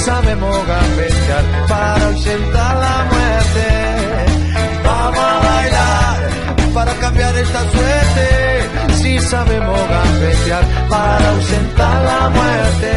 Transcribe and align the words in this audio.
Sabemos 0.00 0.66
gambetear 0.66 1.44
para 1.68 2.06
ausentar 2.06 2.76
la 2.76 3.04
muerte. 3.12 3.66
Vamos 4.84 5.18
a 5.18 5.38
bailar 5.38 6.74
para 6.74 6.94
cambiar 6.94 7.36
esta 7.36 7.70
suerte. 7.70 8.94
Si 8.94 9.18
sabemos 9.18 9.78
gambetear 9.88 10.88
para 10.88 11.30
ausentar 11.30 12.04
la 12.04 12.30
muerte. 12.30 12.90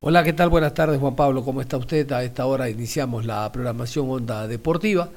Hola, 0.00 0.24
¿qué 0.24 0.32
tal? 0.32 0.48
Buenas 0.48 0.74
tardes, 0.74 0.98
Juan 1.00 1.16
Pablo. 1.16 1.44
¿Cómo 1.44 1.60
está 1.60 1.76
usted? 1.76 2.10
A 2.12 2.22
esta 2.22 2.46
hora 2.46 2.68
iniciamos 2.68 3.24
la 3.24 3.50
programación 3.50 4.10
Onda 4.10 4.46
Deportiva. 4.46 5.08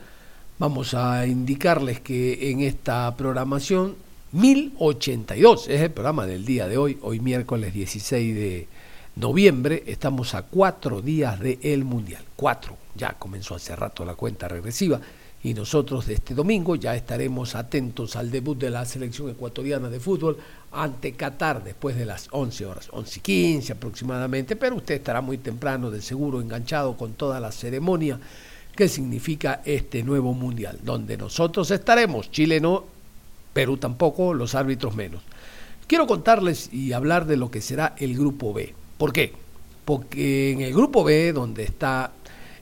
Vamos 0.57 0.93
a 0.93 1.27
indicarles 1.27 1.99
que 1.99 2.51
en 2.51 2.61
esta 2.61 3.15
programación 3.15 3.95
1082 4.31 5.67
es 5.69 5.81
el 5.81 5.91
programa 5.91 6.25
del 6.25 6.45
día 6.45 6.67
de 6.67 6.77
hoy, 6.77 6.97
hoy 7.01 7.19
miércoles 7.19 7.73
16 7.73 8.35
de 8.35 8.67
noviembre, 9.15 9.83
estamos 9.87 10.35
a 10.35 10.43
cuatro 10.43 11.01
días 11.01 11.39
del 11.39 11.59
el 11.61 11.83
Mundial. 11.83 12.23
Cuatro, 12.35 12.77
ya 12.95 13.13
comenzó 13.13 13.55
hace 13.55 13.75
rato 13.75 14.03
la 14.03 14.15
cuenta 14.15 14.47
regresiva 14.47 14.99
y 15.43 15.53
nosotros 15.53 16.07
de 16.07 16.15
este 16.15 16.33
domingo 16.33 16.75
ya 16.75 16.95
estaremos 16.95 17.55
atentos 17.55 18.15
al 18.15 18.31
debut 18.31 18.57
de 18.57 18.69
la 18.69 18.83
selección 18.83 19.29
ecuatoriana 19.29 19.89
de 19.89 19.99
fútbol 19.99 20.37
ante 20.71 21.13
Qatar 21.13 21.63
después 21.63 21.95
de 21.95 22.05
las 22.05 22.27
11 22.31 22.65
horas, 22.65 22.87
11 22.91 23.19
y 23.19 23.21
15 23.21 23.73
aproximadamente, 23.73 24.55
pero 24.55 24.75
usted 24.75 24.95
estará 24.95 25.21
muy 25.21 25.37
temprano 25.37 25.91
de 25.91 26.01
seguro 26.01 26.41
enganchado 26.41 26.97
con 26.97 27.13
toda 27.13 27.39
la 27.39 27.51
ceremonia 27.51 28.19
que 28.75 28.89
significa 28.89 29.61
este 29.63 30.03
nuevo 30.03 30.33
mundial, 30.33 30.79
donde 30.83 31.15
nosotros 31.15 31.71
estaremos, 31.71 32.29
Chile 32.31 32.59
no, 32.59 32.83
Perú 33.53 33.77
tampoco, 33.77 34.33
los 34.33 34.53
árbitros 34.55 34.95
menos. 34.95 35.21
Quiero 35.87 36.07
contarles 36.07 36.73
y 36.73 36.91
hablar 36.91 37.25
de 37.25 37.37
lo 37.37 37.49
que 37.49 37.61
será 37.61 37.95
el 37.97 38.17
grupo 38.17 38.51
B. 38.51 38.73
¿Por 38.97 39.13
qué? 39.13 39.33
Porque 39.83 40.51
en 40.51 40.61
el 40.61 40.73
grupo 40.73 41.03
B, 41.03 41.33
donde 41.33 41.63
está 41.63 42.11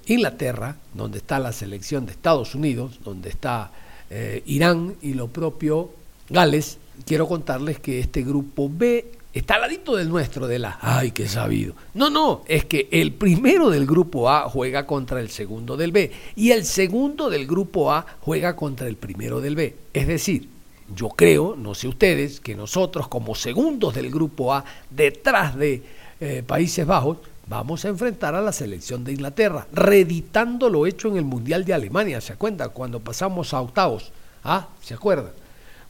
Inglaterra, 0.07 0.75
donde 0.93 1.19
está 1.19 1.39
la 1.39 1.51
selección 1.51 2.05
de 2.05 2.11
Estados 2.11 2.55
Unidos, 2.55 2.99
donde 3.03 3.29
está 3.29 3.71
eh, 4.09 4.43
Irán 4.45 4.95
y 5.01 5.13
lo 5.13 5.27
propio 5.27 5.91
Gales, 6.29 6.77
quiero 7.05 7.27
contarles 7.27 7.79
que 7.79 7.99
este 7.99 8.23
grupo 8.23 8.69
B 8.69 9.05
está 9.33 9.55
al 9.55 9.61
ladito 9.61 9.95
del 9.95 10.09
nuestro, 10.09 10.47
de 10.47 10.59
la... 10.59 10.77
¡Ay, 10.81 11.11
qué 11.11 11.27
sabido! 11.27 11.73
No, 11.93 12.09
no, 12.09 12.43
es 12.47 12.65
que 12.65 12.87
el 12.91 13.13
primero 13.13 13.69
del 13.69 13.85
grupo 13.85 14.29
A 14.29 14.49
juega 14.49 14.85
contra 14.85 15.19
el 15.19 15.29
segundo 15.29 15.77
del 15.77 15.91
B 15.91 16.11
y 16.35 16.51
el 16.51 16.65
segundo 16.65 17.29
del 17.29 17.47
grupo 17.47 17.91
A 17.91 18.05
juega 18.21 18.55
contra 18.55 18.87
el 18.87 18.95
primero 18.95 19.41
del 19.41 19.55
B. 19.55 19.75
Es 19.93 20.07
decir, 20.07 20.49
yo 20.95 21.09
creo, 21.09 21.55
no 21.55 21.73
sé 21.75 21.87
ustedes, 21.87 22.39
que 22.39 22.55
nosotros 22.55 23.07
como 23.07 23.35
segundos 23.35 23.95
del 23.95 24.11
grupo 24.11 24.53
A, 24.53 24.65
detrás 24.89 25.55
de 25.55 25.81
eh, 26.23 26.41
Países 26.41 26.85
Bajos, 26.85 27.17
vamos 27.47 27.83
a 27.83 27.89
enfrentar 27.89 28.33
a 28.33 28.41
la 28.41 28.53
selección 28.53 29.03
de 29.03 29.11
Inglaterra, 29.11 29.67
reeditando 29.73 30.69
lo 30.69 30.87
hecho 30.87 31.09
en 31.09 31.17
el 31.17 31.25
Mundial 31.25 31.65
de 31.65 31.73
Alemania, 31.73 32.21
¿se 32.21 32.31
acuerdan? 32.31 32.69
Cuando 32.73 33.01
pasamos 33.01 33.53
a 33.53 33.59
octavos, 33.59 34.11
¿ah? 34.45 34.69
¿Se 34.81 34.93
acuerdan? 34.93 35.33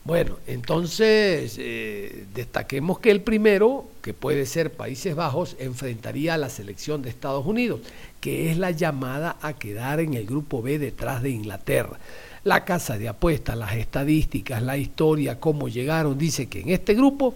Bueno, 0.06 0.38
entonces 0.48 1.56
eh, 1.60 2.26
destaquemos 2.34 2.98
que 2.98 3.12
el 3.12 3.22
primero, 3.22 3.86
que 4.02 4.16
puede 4.16 4.48
ser 4.48 4.74
Países 4.74 5.16
Bajos, 5.16 5.56
enfrentaría 5.60 6.34
a 6.34 6.38
la 6.38 6.50
selección 6.50 7.04
de 7.04 7.10
Estados 7.10 7.46
Unidos, 7.46 7.82
que 8.20 8.50
es 8.52 8.58
la 8.58 8.72
llamada 8.72 9.38
a 9.40 9.54
quedar 9.54 10.00
en 10.00 10.16
el 10.16 10.26
grupo 10.26 10.64
B 10.64 10.80
detrás 10.80 11.22
de 11.22 11.30
Inglaterra. 11.30 12.00
La 12.44 12.66
casa 12.66 12.98
de 12.98 13.08
apuestas, 13.08 13.56
las 13.56 13.76
estadísticas, 13.76 14.64
la 14.64 14.78
historia, 14.78 15.40
cómo 15.40 15.70
llegaron, 15.70 16.18
dice 16.18 16.48
que 16.48 16.62
en 16.62 16.70
este 16.72 16.96
grupo 16.96 17.36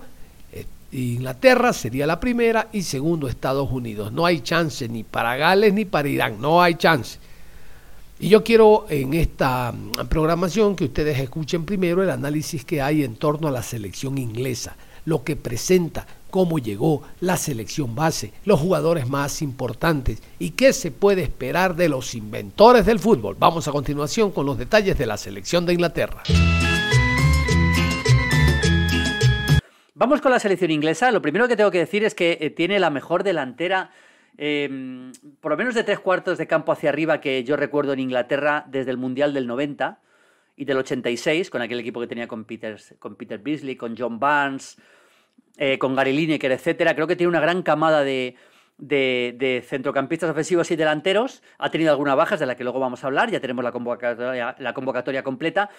Inglaterra 0.91 1.73
sería 1.73 2.07
la 2.07 2.19
primera 2.19 2.69
y 2.71 2.83
segundo 2.83 3.27
Estados 3.27 3.69
Unidos. 3.71 4.11
No 4.11 4.25
hay 4.25 4.41
chance 4.41 4.87
ni 4.87 5.03
para 5.03 5.35
Gales 5.35 5.73
ni 5.73 5.85
para 5.85 6.07
Irán, 6.07 6.39
no 6.39 6.61
hay 6.61 6.75
chance. 6.75 7.19
Y 8.19 8.29
yo 8.29 8.43
quiero 8.43 8.87
en 8.89 9.13
esta 9.13 9.71
mm, 9.71 10.07
programación 10.07 10.75
que 10.75 10.85
ustedes 10.85 11.19
escuchen 11.19 11.65
primero 11.65 12.01
el 12.01 12.09
análisis 12.09 12.65
que 12.65 12.81
hay 12.81 13.03
en 13.03 13.15
torno 13.15 13.47
a 13.47 13.51
la 13.51 13.61
selección 13.61 14.17
inglesa, 14.17 14.75
lo 15.05 15.23
que 15.23 15.35
presenta, 15.35 16.07
cómo 16.31 16.57
llegó 16.57 17.03
la 17.19 17.37
selección 17.37 17.93
base, 17.93 18.33
los 18.43 18.59
jugadores 18.59 19.07
más 19.07 19.41
importantes 19.41 20.21
y 20.39 20.51
qué 20.51 20.73
se 20.73 20.91
puede 20.91 21.21
esperar 21.21 21.75
de 21.75 21.89
los 21.89 22.15
inventores 22.15 22.85
del 22.85 22.99
fútbol. 22.99 23.35
Vamos 23.37 23.67
a 23.67 23.71
continuación 23.71 24.31
con 24.31 24.45
los 24.45 24.57
detalles 24.57 24.97
de 24.97 25.05
la 25.05 25.17
selección 25.17 25.65
de 25.65 25.73
Inglaterra. 25.73 26.23
Vamos 29.99 30.21
con 30.21 30.31
la 30.31 30.37
selección 30.37 30.69
inglesa. 30.69 31.09
Lo 31.09 31.23
primero 31.23 31.47
que 31.47 31.55
tengo 31.55 31.71
que 31.71 31.79
decir 31.79 32.03
es 32.03 32.13
que 32.13 32.37
eh, 32.39 32.51
tiene 32.51 32.77
la 32.77 32.91
mejor 32.91 33.23
delantera, 33.23 33.89
em, 34.37 35.11
por 35.41 35.53
lo 35.53 35.57
menos 35.57 35.73
de 35.73 35.83
tres 35.83 35.97
cuartos 35.97 36.37
de 36.37 36.45
campo 36.45 36.71
hacia 36.71 36.89
arriba 36.89 37.19
que 37.19 37.43
yo 37.43 37.55
recuerdo 37.57 37.93
en 37.93 38.01
Inglaterra 38.01 38.63
desde 38.67 38.91
el 38.91 38.97
Mundial 38.97 39.33
del 39.33 39.47
90 39.47 39.99
y 40.55 40.65
del 40.65 40.77
86, 40.77 41.49
con 41.49 41.63
aquel 41.63 41.79
equipo 41.79 41.99
que 41.99 42.05
tenía 42.05 42.27
con 42.27 42.45
Peter, 42.45 42.79
con 42.99 43.15
Peter 43.15 43.39
Beasley, 43.39 43.75
con 43.75 43.97
John 43.97 44.19
Barnes, 44.19 44.77
eh, 45.57 45.79
con 45.79 45.95
Gary 45.95 46.13
Lineker, 46.13 46.51
etc. 46.51 46.93
Creo 46.93 47.07
que 47.07 47.15
tiene 47.15 47.29
una 47.29 47.39
gran 47.39 47.63
camada 47.63 48.03
de, 48.03 48.35
centrocampistas 49.67 50.29
ofensivos 50.29 50.69
y 50.69 50.75
delanteros. 50.75 51.41
Ha 51.57 51.71
tenido 51.71 51.89
algunas 51.89 52.15
bajas 52.15 52.39
de 52.39 52.45
las 52.45 52.55
que 52.55 52.63
luego 52.63 52.79
vamos 52.79 53.03
a 53.03 53.07
hablar. 53.07 53.31
Ya 53.31 53.39
tenemos 53.39 53.63
la 53.65 53.71
convocatoria 54.73 55.23
completa. 55.23 55.71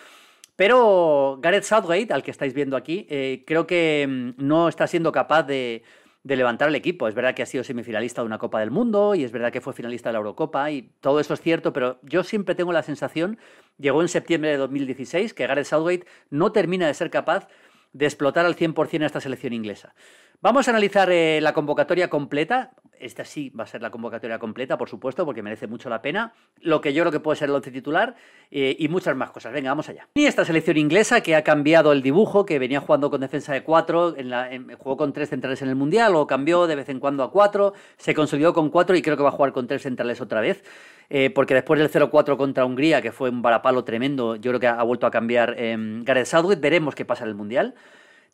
Pero 0.58 1.38
Gareth 1.40 1.62
Southgate, 1.62 2.12
al 2.12 2.24
que 2.24 2.32
estáis 2.32 2.52
viendo 2.52 2.76
aquí, 2.76 3.06
eh, 3.08 3.44
creo 3.46 3.64
que 3.64 4.04
mm, 4.08 4.44
no 4.44 4.68
está 4.68 4.88
siendo 4.88 5.12
capaz 5.12 5.44
de, 5.44 5.84
levantar 6.24 6.68
el 6.68 6.74
equipo. 6.74 7.06
Es 7.06 7.14
verdad 7.14 7.32
que 7.36 7.44
ha 7.44 7.46
sido 7.46 7.62
semifinalista 7.62 8.22
de 8.22 8.26
una 8.26 8.38
Copa 8.38 8.58
del 8.58 8.72
Mundo 8.72 9.14
y 9.14 9.22
es 9.22 9.30
verdad 9.30 9.52
que 9.52 9.60
fue 9.60 9.72
finalista 9.72 10.08
de 10.08 10.14
la 10.14 10.18
Eurocopa 10.18 10.68
y 10.72 10.90
todo 11.00 11.20
eso 11.20 11.32
es 11.32 11.40
cierto, 11.40 11.72
pero 11.72 12.00
yo 12.02 12.24
siempre 12.24 12.56
tengo 12.56 12.72
la 12.72 12.82
sensación, 12.82 13.38
llegó 13.78 14.02
en 14.02 14.08
septiembre 14.08 14.50
de 14.50 14.56
2016, 14.56 15.32
que 15.32 15.46
Gareth 15.46 15.66
Southgate 15.66 16.06
no 16.28 16.50
termina 16.50 16.88
de 16.88 16.94
ser 16.94 17.10
capaz 17.10 17.46
de 17.92 18.06
explotar 18.06 18.44
al 18.44 18.56
100% 18.56 19.04
a 19.04 19.06
esta 19.06 19.20
selección 19.20 19.52
inglesa. 19.52 19.94
Vamos 20.40 20.68
a 20.68 20.70
analizar 20.70 21.10
eh, 21.10 21.40
la 21.40 21.52
convocatoria 21.52 22.08
completa 22.08 22.72
esta 23.00 23.24
sí 23.24 23.50
va 23.50 23.64
a 23.64 23.66
ser 23.66 23.82
la 23.82 23.90
convocatoria 23.90 24.38
completa, 24.38 24.76
por 24.76 24.88
supuesto, 24.88 25.24
porque 25.24 25.42
merece 25.42 25.66
mucho 25.66 25.88
la 25.88 26.02
pena. 26.02 26.32
Lo 26.60 26.80
que 26.80 26.92
yo 26.92 27.02
creo 27.02 27.12
que 27.12 27.20
puede 27.20 27.36
ser 27.36 27.48
el 27.48 27.54
once 27.54 27.70
titular 27.70 28.14
eh, 28.50 28.76
y 28.78 28.88
muchas 28.88 29.16
más 29.16 29.30
cosas. 29.30 29.52
Venga, 29.52 29.70
vamos 29.70 29.88
allá. 29.88 30.08
Y 30.14 30.26
esta 30.26 30.44
selección 30.44 30.76
inglesa 30.76 31.20
que 31.20 31.36
ha 31.36 31.44
cambiado 31.44 31.92
el 31.92 32.02
dibujo, 32.02 32.44
que 32.44 32.58
venía 32.58 32.80
jugando 32.80 33.10
con 33.10 33.20
defensa 33.20 33.52
de 33.52 33.62
cuatro, 33.62 34.14
en 34.16 34.68
jugó 34.78 34.96
con 34.96 35.12
tres 35.12 35.30
centrales 35.30 35.62
en 35.62 35.68
el 35.68 35.76
Mundial, 35.76 36.14
o 36.14 36.26
cambió 36.26 36.66
de 36.66 36.76
vez 36.76 36.88
en 36.88 37.00
cuando 37.00 37.22
a 37.22 37.30
cuatro, 37.30 37.72
se 37.96 38.14
consolidó 38.14 38.52
con 38.52 38.70
cuatro 38.70 38.96
y 38.96 39.02
creo 39.02 39.16
que 39.16 39.22
va 39.22 39.30
a 39.30 39.32
jugar 39.32 39.52
con 39.52 39.66
tres 39.66 39.82
centrales 39.82 40.20
otra 40.20 40.40
vez. 40.40 40.64
Eh, 41.10 41.30
porque 41.30 41.54
después 41.54 41.80
del 41.80 41.90
0-4 41.90 42.36
contra 42.36 42.66
Hungría, 42.66 43.00
que 43.00 43.12
fue 43.12 43.30
un 43.30 43.40
varapalo 43.40 43.82
tremendo, 43.82 44.36
yo 44.36 44.50
creo 44.50 44.60
que 44.60 44.66
ha, 44.66 44.82
vuelto 44.82 45.06
a 45.06 45.10
cambiar 45.10 45.54
eh, 45.56 45.74
Gareth 46.02 46.26
Southgate. 46.26 46.60
Veremos 46.60 46.94
qué 46.94 47.06
pasa 47.06 47.24
en 47.24 47.30
el 47.30 47.34
Mundial. 47.34 47.74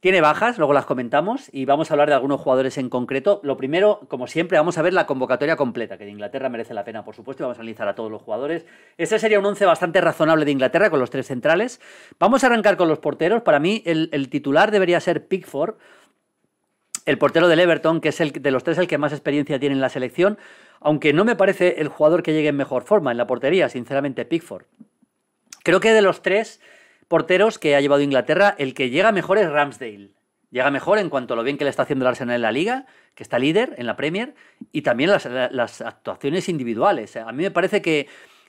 Tiene 0.04 0.20
bajas, 0.20 0.58
luego 0.58 0.74
las 0.74 0.84
comentamos 0.84 1.48
y 1.50 1.64
vamos 1.64 1.90
a 1.90 1.94
hablar 1.94 2.10
de 2.10 2.14
algunos 2.14 2.38
jugadores 2.38 2.76
en 2.76 2.90
concreto. 2.90 3.40
Lo 3.42 3.56
primero, 3.56 4.00
como 4.08 4.26
siempre, 4.26 4.58
vamos 4.58 4.76
a 4.76 4.82
ver 4.82 4.92
la 4.92 5.06
convocatoria 5.06 5.56
completa, 5.56 5.96
que 5.96 6.04
de 6.04 6.10
Inglaterra 6.10 6.50
merece 6.50 6.74
la 6.74 6.84
pena, 6.84 7.02
por 7.06 7.14
supuesto, 7.14 7.42
y 7.42 7.44
vamos 7.44 7.56
a 7.56 7.62
analizar 7.62 7.88
a 7.88 7.94
todos 7.94 8.10
los 8.10 8.20
jugadores. 8.20 8.66
Ese 8.98 9.18
sería 9.18 9.38
un 9.38 9.46
once 9.46 9.64
bastante 9.64 10.02
razonable 10.02 10.44
de 10.44 10.50
Inglaterra 10.50 10.90
con 10.90 11.00
los 11.00 11.08
tres 11.08 11.26
centrales. 11.28 11.80
Vamos 12.18 12.44
a 12.44 12.48
arrancar 12.48 12.76
con 12.76 12.86
los 12.86 12.98
porteros. 12.98 13.40
Para 13.40 13.60
mí, 13.60 13.82
el, 13.86 14.28
titular 14.28 14.72
debería 14.72 15.00
ser 15.00 15.26
Pickford, 15.26 15.76
el 17.06 17.16
portero 17.16 17.48
del 17.48 17.60
Everton, 17.60 18.02
que 18.02 18.10
es 18.10 18.20
el 18.20 18.30
de 18.32 18.50
los 18.50 18.62
tres 18.62 18.76
el 18.76 18.86
que 18.86 18.98
más 18.98 19.12
experiencia 19.12 19.58
tiene 19.58 19.74
en 19.74 19.80
la 19.80 19.88
selección, 19.88 20.36
aunque 20.80 21.14
no 21.14 21.24
me 21.24 21.34
parece 21.34 21.80
el 21.80 21.88
jugador 21.88 22.22
que 22.22 22.34
llegue 22.34 22.48
en 22.48 22.56
mejor 22.56 22.82
forma 22.82 23.10
en 23.10 23.16
la 23.16 23.26
portería, 23.26 23.70
sinceramente, 23.70 24.26
Pickford. 24.26 24.66
Creo 25.62 25.80
que 25.80 25.94
de 25.94 26.02
los 26.02 26.20
tres 26.20 26.60
porteros 27.08 27.58
que 27.58 27.76
ha 27.76 27.80
llevado 27.80 28.02
Inglaterra, 28.02 28.54
el 28.58 28.74
que 28.74 28.90
llega 28.90 29.12
mejor 29.12 29.38
es 29.38 29.50
Ramsdale. 29.50 30.10
Llega 30.50 30.70
mejor 30.70 30.98
en 30.98 31.10
cuanto 31.10 31.34
a 31.34 31.36
lo 31.36 31.42
bien 31.42 31.58
que 31.58 31.64
le 31.64 31.70
está 31.70 31.82
haciendo 31.82 32.04
el 32.04 32.10
Arsenal 32.10 32.36
en 32.36 32.42
la 32.42 32.52
liga, 32.52 32.86
que 33.16 33.24
está 33.24 33.40
líder 33.40 33.74
en 33.76 33.86
la 33.86 33.96
Premier, 33.96 34.36
y 34.70 34.82
también 34.82 35.10
las, 35.10 35.80
actuaciones 35.80 36.48
individuales. 36.48 37.16
A 37.16 37.32
mí 37.32 37.42
me 37.42 37.50
parece 37.50 37.82
que 37.82 38.06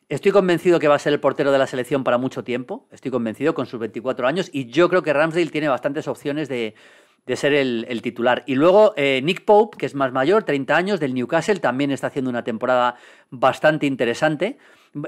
Estoy 0.07 0.31
convencido 0.31 0.77
que 0.77 0.87
va 0.87 0.93
a 0.93 0.99
ser 0.99 1.13
el 1.13 1.19
portero 1.19 1.51
de 1.51 1.57
la 1.57 1.65
selección 1.65 2.03
para 2.03 2.19
mucho 2.19 2.43
tiempo. 2.43 2.87
Estoy 2.91 3.09
convencido 3.09 3.55
con 3.55 3.65
sus 3.65 3.79
24 3.79 4.27
años. 4.27 4.51
Y 4.53 4.67
yo 4.67 4.87
creo 4.87 5.01
que 5.01 5.11
Ramsdale 5.11 5.49
tiene 5.49 5.67
bastantes 5.67 6.07
opciones 6.07 6.47
de, 6.47 6.75
ser 7.33 7.53
el, 7.53 8.01
titular. 8.03 8.43
Y 8.45 8.53
luego 8.53 8.93
eh, 8.97 9.21
Nick 9.23 9.45
Pope, 9.45 9.79
que 9.79 9.87
es 9.87 9.95
más 9.95 10.11
mayor, 10.11 10.43
30 10.43 10.77
años, 10.77 10.99
del 10.99 11.15
Newcastle, 11.15 11.59
también 11.59 11.89
está 11.89 12.05
haciendo 12.05 12.29
una 12.29 12.43
temporada 12.43 12.97
bastante 13.31 13.87
interesante. 13.87 14.59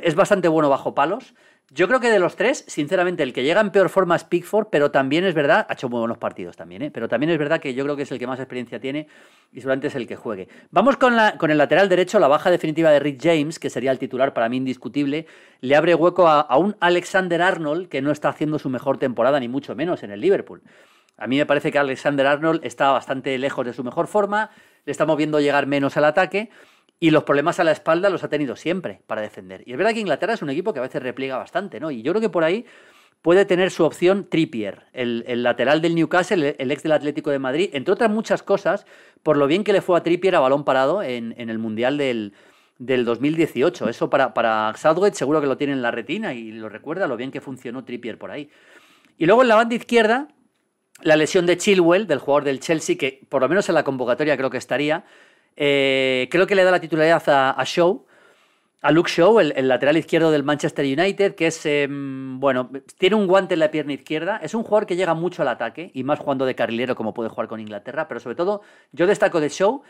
Es 0.01 0.15
bastante 0.15 0.47
bueno 0.47 0.67
bajo 0.67 0.95
palos. 0.95 1.35
Yo 1.69 1.87
creo 1.89 1.99
que 1.99 2.09
de 2.09 2.19
los 2.19 2.37
tres, 2.37 2.63
sinceramente, 2.67 3.23
el 3.23 3.33
que 3.33 3.43
llega 3.43 3.59
en 3.59 3.71
peor 3.71 3.89
forma 3.89 4.15
es 4.15 4.23
Pickford, 4.23 4.67
pero 4.71 4.89
también 4.89 5.25
es 5.25 5.33
verdad, 5.33 5.67
ha 5.69 5.73
hecho 5.73 5.89
muy 5.89 5.99
buenos 5.99 6.17
partidos 6.17 6.55
también, 6.55 6.81
¿eh? 6.81 6.91
pero 6.91 7.09
también 7.09 7.29
es 7.29 7.37
verdad 7.37 7.59
que 7.59 7.73
yo 7.73 7.83
creo 7.83 7.97
que 7.97 8.03
es 8.03 8.11
el 8.13 8.19
que 8.19 8.25
más 8.25 8.39
experiencia 8.39 8.79
tiene 8.79 9.07
y 9.51 9.57
seguramente 9.57 9.87
es 9.87 9.95
el 9.95 10.07
que 10.07 10.15
juegue. 10.15 10.47
Vamos 10.71 10.95
con, 10.95 11.13
el 11.51 11.57
lateral 11.57 11.89
derecho, 11.89 12.19
la 12.19 12.29
baja 12.29 12.49
definitiva 12.51 12.89
de 12.89 12.99
Rick 12.99 13.19
James, 13.21 13.59
que 13.59 13.69
sería 13.69 13.91
el 13.91 13.99
titular 13.99 14.33
para 14.33 14.47
mí 14.47 14.55
indiscutible, 14.55 15.27
le 15.59 15.75
abre 15.75 15.93
hueco 15.93 16.29
a 16.29 16.57
un 16.57 16.77
Alexander 16.79 17.41
Arnold 17.41 17.89
que 17.89 18.01
no 18.01 18.11
está 18.11 18.29
haciendo 18.29 18.59
su 18.59 18.69
mejor 18.69 18.97
temporada, 18.97 19.37
ni 19.39 19.49
mucho 19.49 19.75
menos 19.75 20.03
en 20.03 20.11
el 20.11 20.21
Liverpool. 20.21 20.61
A 21.17 21.27
mí 21.27 21.37
me 21.37 21.45
parece 21.45 21.71
que 21.71 21.79
Alexander 21.79 22.27
Arnold 22.27 22.63
está 22.63 22.91
bastante 22.91 23.37
lejos 23.39 23.65
de 23.65 23.73
su 23.73 23.83
mejor 23.83 24.07
forma, 24.07 24.51
le 24.85 24.91
estamos 24.91 25.17
viendo 25.17 25.39
llegar 25.39 25.65
menos 25.65 25.97
al 25.97 26.05
ataque 26.05 26.49
y 26.99 27.11
los 27.11 27.23
problemas 27.23 27.59
a 27.59 27.63
la 27.63 27.71
espalda 27.71 28.09
los 28.09 28.23
ha 28.23 28.29
tenido 28.29 28.55
siempre 28.55 29.01
para 29.05 29.21
defender. 29.21 29.63
Y 29.65 29.71
es 29.71 29.77
verdad 29.77 29.93
que 29.93 29.99
Inglaterra 29.99 30.33
es 30.33 30.41
un 30.41 30.49
equipo 30.49 30.73
que 30.73 30.79
a 30.79 30.83
veces 30.83 31.01
repliega 31.01 31.37
bastante, 31.37 31.79
¿no? 31.79 31.91
Y 31.91 32.01
yo 32.01 32.11
creo 32.11 32.21
que 32.21 32.29
por 32.29 32.43
ahí 32.43 32.65
puede 33.21 33.45
tener 33.45 33.71
su 33.71 33.83
opción 33.83 34.27
Trippier, 34.29 34.85
el, 34.93 35.43
lateral 35.43 35.81
del 35.81 35.95
Newcastle, 35.95 36.55
el, 36.57 36.71
ex 36.71 36.83
del 36.83 36.91
Atlético 36.91 37.29
de 37.29 37.39
Madrid, 37.39 37.69
entre 37.73 37.93
otras 37.93 38.09
muchas 38.09 38.41
cosas, 38.41 38.85
por 39.21 39.37
lo 39.37 39.47
bien 39.47 39.63
que 39.63 39.73
le 39.73 39.81
fue 39.81 39.97
a 39.97 40.03
Trippier 40.03 40.35
a 40.35 40.39
balón 40.39 40.63
parado 40.63 41.03
en, 41.03 41.33
el 41.37 41.59
Mundial 41.59 41.97
del, 41.97 42.33
2018. 42.79 43.89
Eso 43.89 44.09
para, 44.09 44.33
para 44.33 44.73
Southgate 44.75 45.15
seguro 45.15 45.41
que 45.41 45.47
lo 45.47 45.57
tiene 45.57 45.73
en 45.73 45.81
la 45.81 45.91
retina 45.91 46.33
y 46.33 46.51
lo 46.51 46.69
recuerda 46.69 47.07
lo 47.07 47.17
bien 47.17 47.31
que 47.31 47.41
funcionó 47.41 47.83
Trippier 47.83 48.17
por 48.17 48.31
ahí. 48.31 48.49
Y 49.17 49.25
luego 49.25 49.41
en 49.41 49.47
la 49.47 49.55
banda 49.55 49.75
izquierda, 49.75 50.29
la 51.01 51.15
lesión 51.15 51.45
de 51.45 51.57
Chilwell, 51.57 52.07
del 52.07 52.19
jugador 52.19 52.43
del 52.43 52.59
Chelsea, 52.59 52.97
que 52.97 53.21
por 53.29 53.41
lo 53.41 53.49
menos 53.49 53.67
en 53.69 53.75
la 53.75 53.83
convocatoria 53.83 54.37
creo 54.37 54.49
que 54.49 54.57
estaría, 54.57 55.05
eh, 55.57 56.27
creo 56.29 56.45
que 56.45 56.55
le 56.55 56.63
da 56.63 56.71
la 56.71 56.79
titularidad 56.79 57.23
a, 57.27 57.65
Show, 57.65 58.05
a 58.81 58.91
Luke 58.91 59.09
Show, 59.09 59.39
el, 59.39 59.67
lateral 59.67 59.97
izquierdo 59.97 60.29
del 60.29 60.43
Manchester 60.43 60.85
United, 60.85 61.33
que 61.33 61.47
es, 61.47 61.65
em, 61.65 62.39
bueno, 62.39 62.69
tiene 62.99 63.15
un 63.15 63.25
guante 63.25 63.55
en 63.55 63.59
la 63.59 63.71
pierna 63.71 63.93
izquierda, 63.93 64.39
es 64.41 64.53
un 64.53 64.63
jugador 64.63 64.85
que 64.85 64.95
llega 64.95 65.15
mucho 65.15 65.41
al 65.41 65.47
ataque, 65.47 65.89
y 65.93 66.03
más 66.03 66.19
jugando 66.19 66.45
de 66.45 66.53
carrilero 66.55 66.95
como 66.95 67.13
puede 67.13 67.29
jugar 67.29 67.47
con 67.47 67.59
Inglaterra, 67.59 68.07
pero 68.07 68.19
sobre 68.19 68.35
todo 68.35 68.61
yo 68.91 69.07
destaco 69.07 69.41
de 69.41 69.49
Show 69.49 69.81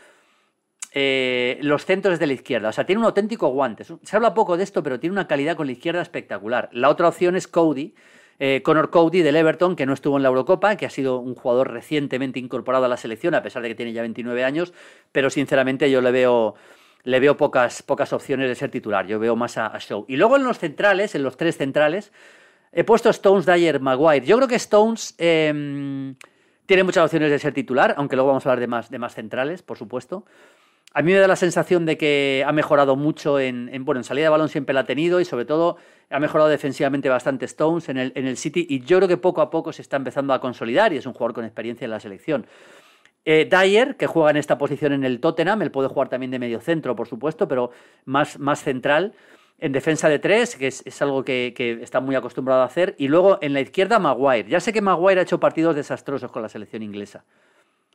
eh, 0.92 1.58
los 1.60 1.84
centros 1.84 2.18
de 2.18 2.26
la 2.26 2.32
izquierda, 2.32 2.70
o 2.70 2.72
sea, 2.72 2.86
tiene 2.86 3.00
un 3.00 3.04
auténtico 3.04 3.48
guante, 3.48 3.84
se 3.84 4.16
habla 4.16 4.32
poco 4.32 4.56
de 4.56 4.64
esto, 4.64 4.82
pero 4.82 4.98
tiene 4.98 5.12
una 5.12 5.28
calidad 5.28 5.54
con 5.54 5.66
la 5.66 5.72
izquierda 5.72 6.00
espectacular. 6.00 6.70
La 6.72 6.88
otra 6.88 7.08
opción 7.08 7.36
es 7.36 7.46
Cody, 7.46 7.94
eh, 8.40 8.62
Connor 8.62 8.90
Cody 8.90 9.22
del 9.22 9.36
Everton, 9.36 9.74
que 9.74 9.84
no 9.84 9.92
estuvo 9.92 10.16
en 10.16 10.22
la 10.22 10.28
Eurocopa, 10.28 10.76
que 10.76 10.86
ha 10.86 10.90
sido 10.90 11.18
un 11.18 11.34
jugador 11.34 11.72
recientemente 11.72 12.38
incorporado 12.38 12.84
a 12.84 12.88
la 12.88 12.96
selección, 12.96 13.34
a 13.34 13.42
pesar 13.42 13.62
de 13.62 13.68
que 13.68 13.74
tiene 13.74 13.92
ya 13.92 14.02
29 14.02 14.44
años, 14.44 14.72
pero 15.10 15.28
sinceramente 15.28 15.90
yo 15.90 16.00
le 16.00 16.12
veo, 16.12 16.54
le 17.02 17.20
veo 17.20 17.36
pocas, 17.36 17.82
pocas 17.82 18.12
opciones 18.12 18.48
de 18.48 18.54
ser 18.54 18.70
titular, 18.70 19.06
yo 19.06 19.18
veo 19.18 19.34
más 19.34 19.58
a, 19.58 19.76
Show. 19.80 20.04
Y 20.08 20.16
luego 20.16 20.36
en 20.36 20.44
los 20.44 20.58
centrales, 20.58 21.14
en 21.14 21.24
los 21.24 21.36
tres 21.36 21.56
centrales, 21.56 22.12
he 22.72 22.84
puesto 22.84 23.10
Stones, 23.10 23.44
Dyer, 23.44 23.80
Maguire. 23.80 24.24
Yo 24.24 24.36
creo 24.36 24.48
que 24.48 24.56
Stones 24.56 25.14
em, 25.18 26.14
tiene 26.66 26.84
muchas 26.84 27.04
opciones 27.04 27.30
de 27.30 27.38
ser 27.40 27.52
titular, 27.52 27.94
aunque 27.96 28.14
luego 28.14 28.28
vamos 28.28 28.46
a 28.46 28.50
hablar 28.50 28.60
de 28.60 28.66
más, 28.68 28.90
de 28.90 28.98
más 29.00 29.14
centrales, 29.14 29.62
por 29.62 29.78
supuesto. 29.78 30.24
A 30.94 31.02
mí 31.02 31.12
me 31.12 31.18
da 31.18 31.28
la 31.28 31.36
sensación 31.36 31.84
de 31.84 31.98
que 31.98 32.44
ha 32.46 32.52
mejorado 32.52 32.96
mucho 32.96 33.38
en, 33.38 33.70
bueno, 33.84 34.00
en 34.00 34.04
salida 34.04 34.24
de 34.24 34.30
balón 34.30 34.48
siempre 34.48 34.74
la 34.74 34.80
ha 34.80 34.86
tenido 34.86 35.20
y 35.20 35.24
sobre 35.24 35.44
todo 35.44 35.76
ha 36.10 36.18
mejorado 36.18 36.48
defensivamente 36.48 37.08
bastante 37.08 37.44
Stones 37.44 37.88
en 37.90 37.98
el, 37.98 38.12
en 38.14 38.26
el 38.26 38.38
City 38.38 38.66
y 38.68 38.80
yo 38.80 38.96
creo 38.96 39.08
que 39.08 39.18
poco 39.18 39.42
a 39.42 39.50
poco 39.50 39.72
se 39.72 39.82
está 39.82 39.96
empezando 39.96 40.32
a 40.32 40.40
consolidar 40.40 40.92
y 40.92 40.96
es 40.96 41.06
un 41.06 41.12
jugador 41.12 41.34
con 41.34 41.44
experiencia 41.44 41.84
en 41.84 41.90
la 41.90 42.00
selección. 42.00 42.46
Eh, 43.30 43.46
Dyer, 43.50 43.96
que 43.96 44.06
juega 44.06 44.30
en 44.30 44.38
esta 44.38 44.56
posición 44.56 44.94
en 44.94 45.04
el 45.04 45.20
Tottenham, 45.20 45.60
él 45.60 45.70
puede 45.70 45.88
jugar 45.88 46.08
también 46.08 46.30
de 46.30 46.38
medio 46.38 46.60
centro, 46.60 46.96
por 46.96 47.06
supuesto, 47.06 47.46
pero 47.46 47.70
más, 48.06 48.38
más 48.38 48.62
central. 48.62 49.12
En 49.58 49.72
defensa 49.72 50.08
de 50.08 50.18
tres, 50.18 50.56
que 50.56 50.68
es, 50.68 51.02
algo 51.02 51.22
que, 51.24 51.52
que, 51.54 51.72
está 51.82 52.00
muy 52.00 52.14
acostumbrado 52.14 52.62
a 52.62 52.64
hacer. 52.64 52.94
Y 52.96 53.08
luego 53.08 53.38
en 53.42 53.52
la 53.52 53.60
izquierda, 53.60 53.98
Maguire. 53.98 54.48
Ya 54.48 54.60
sé 54.60 54.72
que 54.72 54.80
Maguire 54.80 55.20
ha 55.20 55.24
hecho 55.24 55.38
partidos 55.40 55.76
desastrosos 55.76 56.30
con 56.30 56.40
la 56.40 56.48
selección 56.48 56.82
inglesa. 56.82 57.24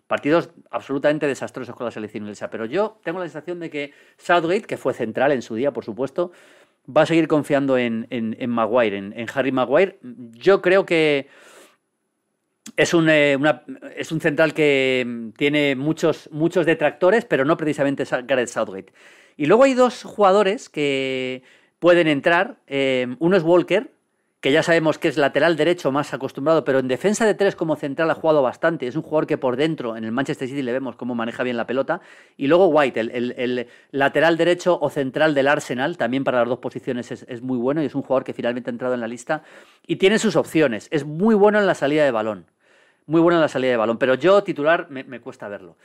Partidos 0.08 0.50
absolutamente 0.70 1.28
desastrosos 1.28 1.76
con 1.76 1.86
la 1.86 1.92
selección 1.92 2.24
inglesa. 2.24 2.50
Pero 2.50 2.66
yo 2.66 3.00
tengo 3.04 3.20
la 3.20 3.26
sensación 3.26 3.60
de 3.60 3.70
que 3.70 3.94
Southgate, 4.18 4.64
que 4.64 4.78
fue 4.78 4.94
central 4.94 5.32
en 5.32 5.42
su 5.42 5.56
día, 5.56 5.72
por 5.72 5.86
supuesto, 5.86 6.32
va 6.86 7.04
a 7.04 7.06
seguir 7.06 7.28
confiando 7.28 7.78
en, 7.78 8.08
en, 8.10 8.50
Maguire, 8.50 8.98
en, 8.98 9.26
Harry 9.34 9.52
Maguire. 9.52 10.00
Yo 10.02 10.62
creo 10.62 10.86
que 10.86 11.28
es 12.76 12.94
un, 12.94 13.10
eh, 13.10 13.38
es 13.96 14.12
un 14.12 14.20
central 14.20 14.54
que 14.54 15.32
tiene 15.38 15.76
muchos, 15.76 16.30
muchos 16.32 16.66
detractores, 16.66 17.26
pero 17.26 17.46
no 17.46 17.56
precisamente 17.58 18.04
Gareth 18.04 18.50
Southgate. 18.50 18.94
Y 19.38 19.46
luego 19.46 19.64
hay 19.64 19.74
dos 19.74 20.04
jugadores 20.04 20.70
que 20.70 21.44
pueden 21.80 22.08
entrar. 22.08 22.58
Eh, 22.68 23.16
uno 23.20 23.38
es 23.38 23.44
Walker, 23.44 23.93
que 24.44 24.51
ya 24.51 24.62
sabemos 24.62 24.98
que 24.98 25.07
es 25.07 25.16
lateral 25.16 25.56
derecho 25.56 25.90
más 25.94 26.13
acostumbrado, 26.13 26.66
pero 26.66 26.80
en 26.80 26.90
defensa 26.90 27.25
de 27.25 27.34
tres 27.34 27.56
como 27.56 27.78
central 27.78 28.12
ha 28.12 28.13
jugado 28.13 28.42
bastante. 28.42 28.88
Es 28.88 28.98
un 28.98 29.01
jugador 29.01 29.25
que 29.25 29.38
por 29.38 29.56
dentro, 29.56 29.95
en 29.95 30.04
el 30.04 30.12
Manchester 30.12 30.50
City 30.50 30.62
le 30.62 30.74
vemos 30.74 30.98
cómo 30.98 31.16
maneja 31.16 31.44
bien 31.44 31.56
la 31.56 31.66
pelota. 31.66 32.01
Y 32.36 32.48
luego 32.48 32.68
White, 32.68 33.00
el, 33.00 33.68
lateral 33.92 34.36
derecho 34.36 34.78
o 34.81 34.90
central 34.90 35.34
del 35.34 35.48
Arsenal, 35.48 35.95
también 35.95 36.25
para 36.25 36.40
las 36.40 36.50
dos 36.50 36.60
posiciones 36.60 37.10
es, 37.10 37.42
muy 37.42 37.57
bueno 37.57 37.81
y 37.81 37.86
es 37.86 37.95
un 37.95 38.01
jugador 38.01 38.25
que 38.25 38.34
finalmente 38.34 38.69
ha 38.69 38.74
entrado 38.74 38.94
en 38.95 39.00
la 39.00 39.07
lista 39.07 39.44
y 39.88 39.95
tiene 39.95 40.19
sus 40.19 40.36
opciones. 40.36 40.89
Es 40.92 41.06
muy 41.06 41.36
bueno 41.36 41.57
en 41.57 41.66
la 41.66 41.74
salida 41.74 42.04
de 42.04 42.12
balón. 42.12 42.46
Muy 43.06 43.22
bueno 43.22 43.38
en 43.38 43.44
la 43.44 43.48
salida 43.48 43.72
de 43.72 43.78
balón, 43.78 43.98
pero 43.98 44.16
yo 44.16 44.44
titular 44.44 44.89
me, 44.89 45.22
cuesta 45.22 45.48
verlo. 45.48 45.78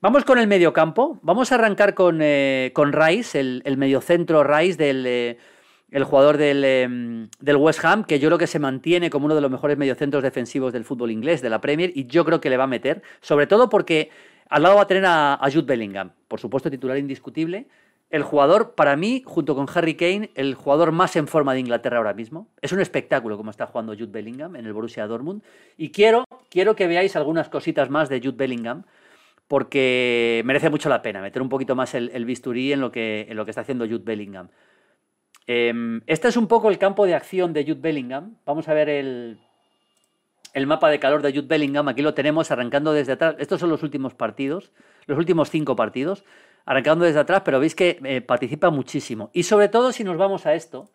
Vamos 0.00 0.24
con 0.24 0.38
el 0.38 0.46
mediocampo. 0.46 1.18
Vamos 1.22 1.50
a 1.50 1.56
arrancar 1.56 1.94
con, 1.94 2.20
eh, 2.22 2.70
con 2.74 2.92
Rice, 2.92 3.40
el, 3.40 3.60
el 3.64 3.76
mediocentro 3.76 4.44
Rice 4.44 4.76
del... 4.76 5.04
Eh, 5.04 5.38
el 5.92 6.04
jugador 6.04 6.40
em, 6.40 7.28
del, 7.38 7.56
West 7.56 7.84
Ham, 7.84 8.04
que 8.04 8.18
yo 8.18 8.28
creo 8.28 8.38
que 8.38 8.46
se 8.46 8.58
mantiene 8.58 9.10
como 9.10 9.26
uno 9.26 9.34
de 9.34 9.42
los 9.42 9.50
mejores 9.50 9.76
mediocentros 9.76 10.22
defensivos 10.22 10.72
del 10.72 10.84
fútbol 10.84 11.10
inglés, 11.10 11.42
de 11.42 11.50
la 11.50 11.60
Premier, 11.60 11.92
y 11.94 12.06
yo 12.06 12.24
creo 12.24 12.40
que 12.40 12.48
le 12.48 12.56
va 12.56 12.64
a 12.64 12.66
meter, 12.66 13.02
sobre 13.20 13.46
todo 13.46 13.68
porque 13.68 14.10
al 14.48 14.62
lado 14.62 14.76
va 14.76 14.82
a 14.82 14.86
tener 14.86 15.04
a, 15.06 15.38
Jude 15.52 15.66
Bellingham, 15.66 16.12
por 16.28 16.40
supuesto 16.40 16.70
titular 16.70 16.96
indiscutible, 16.96 17.66
el 18.08 18.22
jugador, 18.22 18.74
para 18.74 18.96
mí, 18.96 19.22
junto 19.24 19.54
con 19.54 19.66
Harry 19.74 19.94
Kane, 19.94 20.30
el 20.34 20.54
jugador 20.54 20.92
más 20.92 21.16
en 21.16 21.26
forma 21.26 21.54
de 21.54 21.60
Inglaterra 21.60 21.96
ahora 21.96 22.12
mismo. 22.12 22.46
Es 22.60 22.72
un 22.72 22.80
espectáculo 22.80 23.38
como 23.38 23.50
está 23.50 23.66
jugando 23.66 23.94
Jude 23.94 24.12
Bellingham 24.12 24.54
en 24.56 24.66
el 24.66 24.74
Borussia 24.74 25.06
Dortmund. 25.06 25.42
Y 25.78 25.92
quiero, 25.92 26.24
quiero 26.50 26.76
que 26.76 26.86
veáis 26.86 27.16
algunas 27.16 27.48
cositas 27.48 27.88
más 27.88 28.10
de 28.10 28.20
Jude 28.20 28.36
Bellingham, 28.36 28.84
porque 29.48 30.42
merece 30.44 30.68
mucho 30.68 30.90
la 30.90 31.00
pena 31.00 31.22
meter 31.22 31.40
un 31.40 31.48
poquito 31.48 31.74
más 31.74 31.94
el, 31.94 32.24
bisturí 32.26 32.74
en 32.74 32.82
lo, 32.82 32.92
que, 32.92 33.26
en 33.30 33.36
lo 33.36 33.46
que 33.46 33.50
está 33.50 33.62
haciendo 33.62 33.86
Jude 33.86 34.04
Bellingham. 34.04 34.48
Em, 35.54 36.00
este 36.06 36.28
es 36.28 36.38
un 36.38 36.46
poco 36.46 36.70
el 36.70 36.78
campo 36.78 37.04
de 37.04 37.14
acción 37.14 37.52
de 37.52 37.64
Jude 37.64 37.82
Bellingham. 37.82 38.36
Vamos 38.46 38.68
a 38.68 38.72
ver 38.72 38.88
el, 38.88 39.38
mapa 40.66 40.88
de 40.88 40.98
calor 40.98 41.20
de 41.20 41.30
Jude 41.30 41.46
Bellingham. 41.46 41.88
Aquí 41.88 42.00
lo 42.00 42.14
tenemos 42.14 42.50
arrancando 42.50 42.94
desde 42.94 43.12
atrás. 43.12 43.34
Estos 43.38 43.60
son 43.60 43.68
los 43.68 43.82
últimos 43.82 44.14
partidos, 44.14 44.72
los 45.04 45.18
últimos 45.18 45.50
cinco 45.50 45.76
partidos, 45.76 46.24
arrancando 46.64 47.04
desde 47.04 47.20
atrás, 47.20 47.42
pero 47.44 47.60
veis 47.60 47.74
que 47.74 47.98
eh, 48.02 48.22
participa 48.22 48.70
muchísimo. 48.70 49.28
Y 49.34 49.42
sobre 49.42 49.68
todo 49.68 49.92
si 49.92 50.04
nos 50.04 50.16
vamos 50.16 50.46
a 50.46 50.54
esto, 50.54 50.88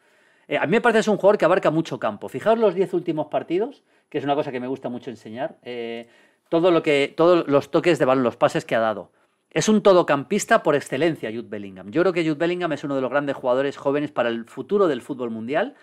eh, 0.47 0.57
a 0.57 0.65
mí 0.65 0.71
me 0.71 0.81
parece 0.81 0.97
que 0.97 1.01
es 1.01 1.07
un 1.07 1.17
jugador 1.17 1.37
que 1.37 1.45
abarca 1.45 1.69
mucho 1.69 1.99
campo. 1.99 2.27
Fijaos 2.27 2.57
los 2.57 2.73
diez 2.73 2.95
últimos 2.95 3.27
partidos, 3.27 3.83
que 4.09 4.17
es 4.17 4.23
una 4.23 4.33
cosa 4.33 4.51
que 4.51 4.59
me 4.59 4.67
gusta 4.67 4.89
mucho 4.89 5.11
enseñar. 5.11 5.57
Eh, 5.61 6.09
todo 6.49 6.71
lo 6.71 6.81
que, 6.81 7.13
todos 7.15 7.47
los 7.47 7.69
toques 7.69 7.99
de 7.99 8.05
balón, 8.05 8.23
los 8.23 8.37
pases 8.37 8.65
que 8.65 8.73
ha 8.73 8.79
dado. 8.79 9.11
Es 9.49 9.69
un 9.69 9.81
todocampista 9.81 10.61
por 10.61 10.75
excelencia, 10.75 11.29
Jude 11.31 11.47
Bellingham. 11.47 11.89
Yo 11.89 12.01
creo 12.01 12.13
que 12.13 12.23
Jude 12.23 12.35
Bellingham 12.35 12.73
es 12.73 12.83
uno 12.83 12.95
de 12.95 13.01
los 13.01 13.09
grandes 13.09 13.35
jugadores 13.35 13.77
jóvenes 13.77 14.11
para 14.11 14.29
el 14.29 14.45
futuro 14.45 14.87
del 14.87 15.01
fútbol 15.01 15.31
mundial. 15.31 15.75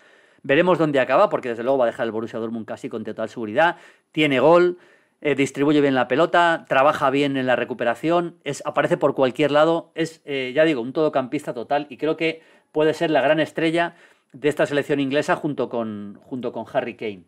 Veremos 0.43 0.77
dónde 0.77 0.99
acaba, 0.99 1.29
porque 1.29 1.49
desde 1.49 1.63
luego 1.63 1.79
va 1.79 1.85
a 1.85 1.87
dejar 1.87 2.05
el 2.05 2.11
Borussia 2.11 2.39
Dortmund 2.39 2.67
casi 2.67 2.89
con 2.89 3.03
total 3.03 3.27
seguridad. 3.29 3.77
Tiene 4.11 4.39
gol, 4.39 4.77
eh, 5.21 5.33
distribuye 5.33 5.81
bien 5.81 5.95
la 5.95 6.07
pelota, 6.07 6.65
trabaja 6.69 7.09
bien 7.09 7.35
en 7.35 7.47
la 7.47 7.55
recuperación, 7.55 8.37
es, 8.43 8.61
aparece 8.65 8.97
por 8.97 9.15
cualquier 9.15 9.49
lado. 9.49 9.91
Es, 9.95 10.21
eh, 10.25 10.51
ya 10.53 10.63
digo, 10.65 10.81
un 10.81 10.93
todocampista 10.93 11.53
total 11.53 11.87
y 11.89 11.97
creo 11.97 12.15
que 12.15 12.43
puede 12.71 12.93
ser 12.93 13.09
la 13.09 13.21
gran 13.21 13.39
estrella 13.39 13.95
de 14.33 14.49
esta 14.49 14.67
selección 14.67 14.99
inglesa 14.99 15.35
junto 15.35 15.67
con, 15.67 16.19
junto 16.21 16.51
con 16.51 16.65
Harry 16.71 16.95
Kane. 16.95 17.23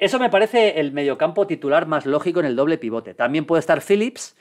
Eso 0.00 0.18
me 0.18 0.30
parece 0.30 0.80
el 0.80 0.92
mediocampo 0.92 1.46
titular 1.46 1.86
más 1.86 2.06
lógico 2.06 2.40
en 2.40 2.46
el 2.46 2.56
doble 2.56 2.78
pivote. 2.78 3.14
También 3.14 3.44
puede 3.44 3.60
estar 3.60 3.80
Phillips 3.80 4.34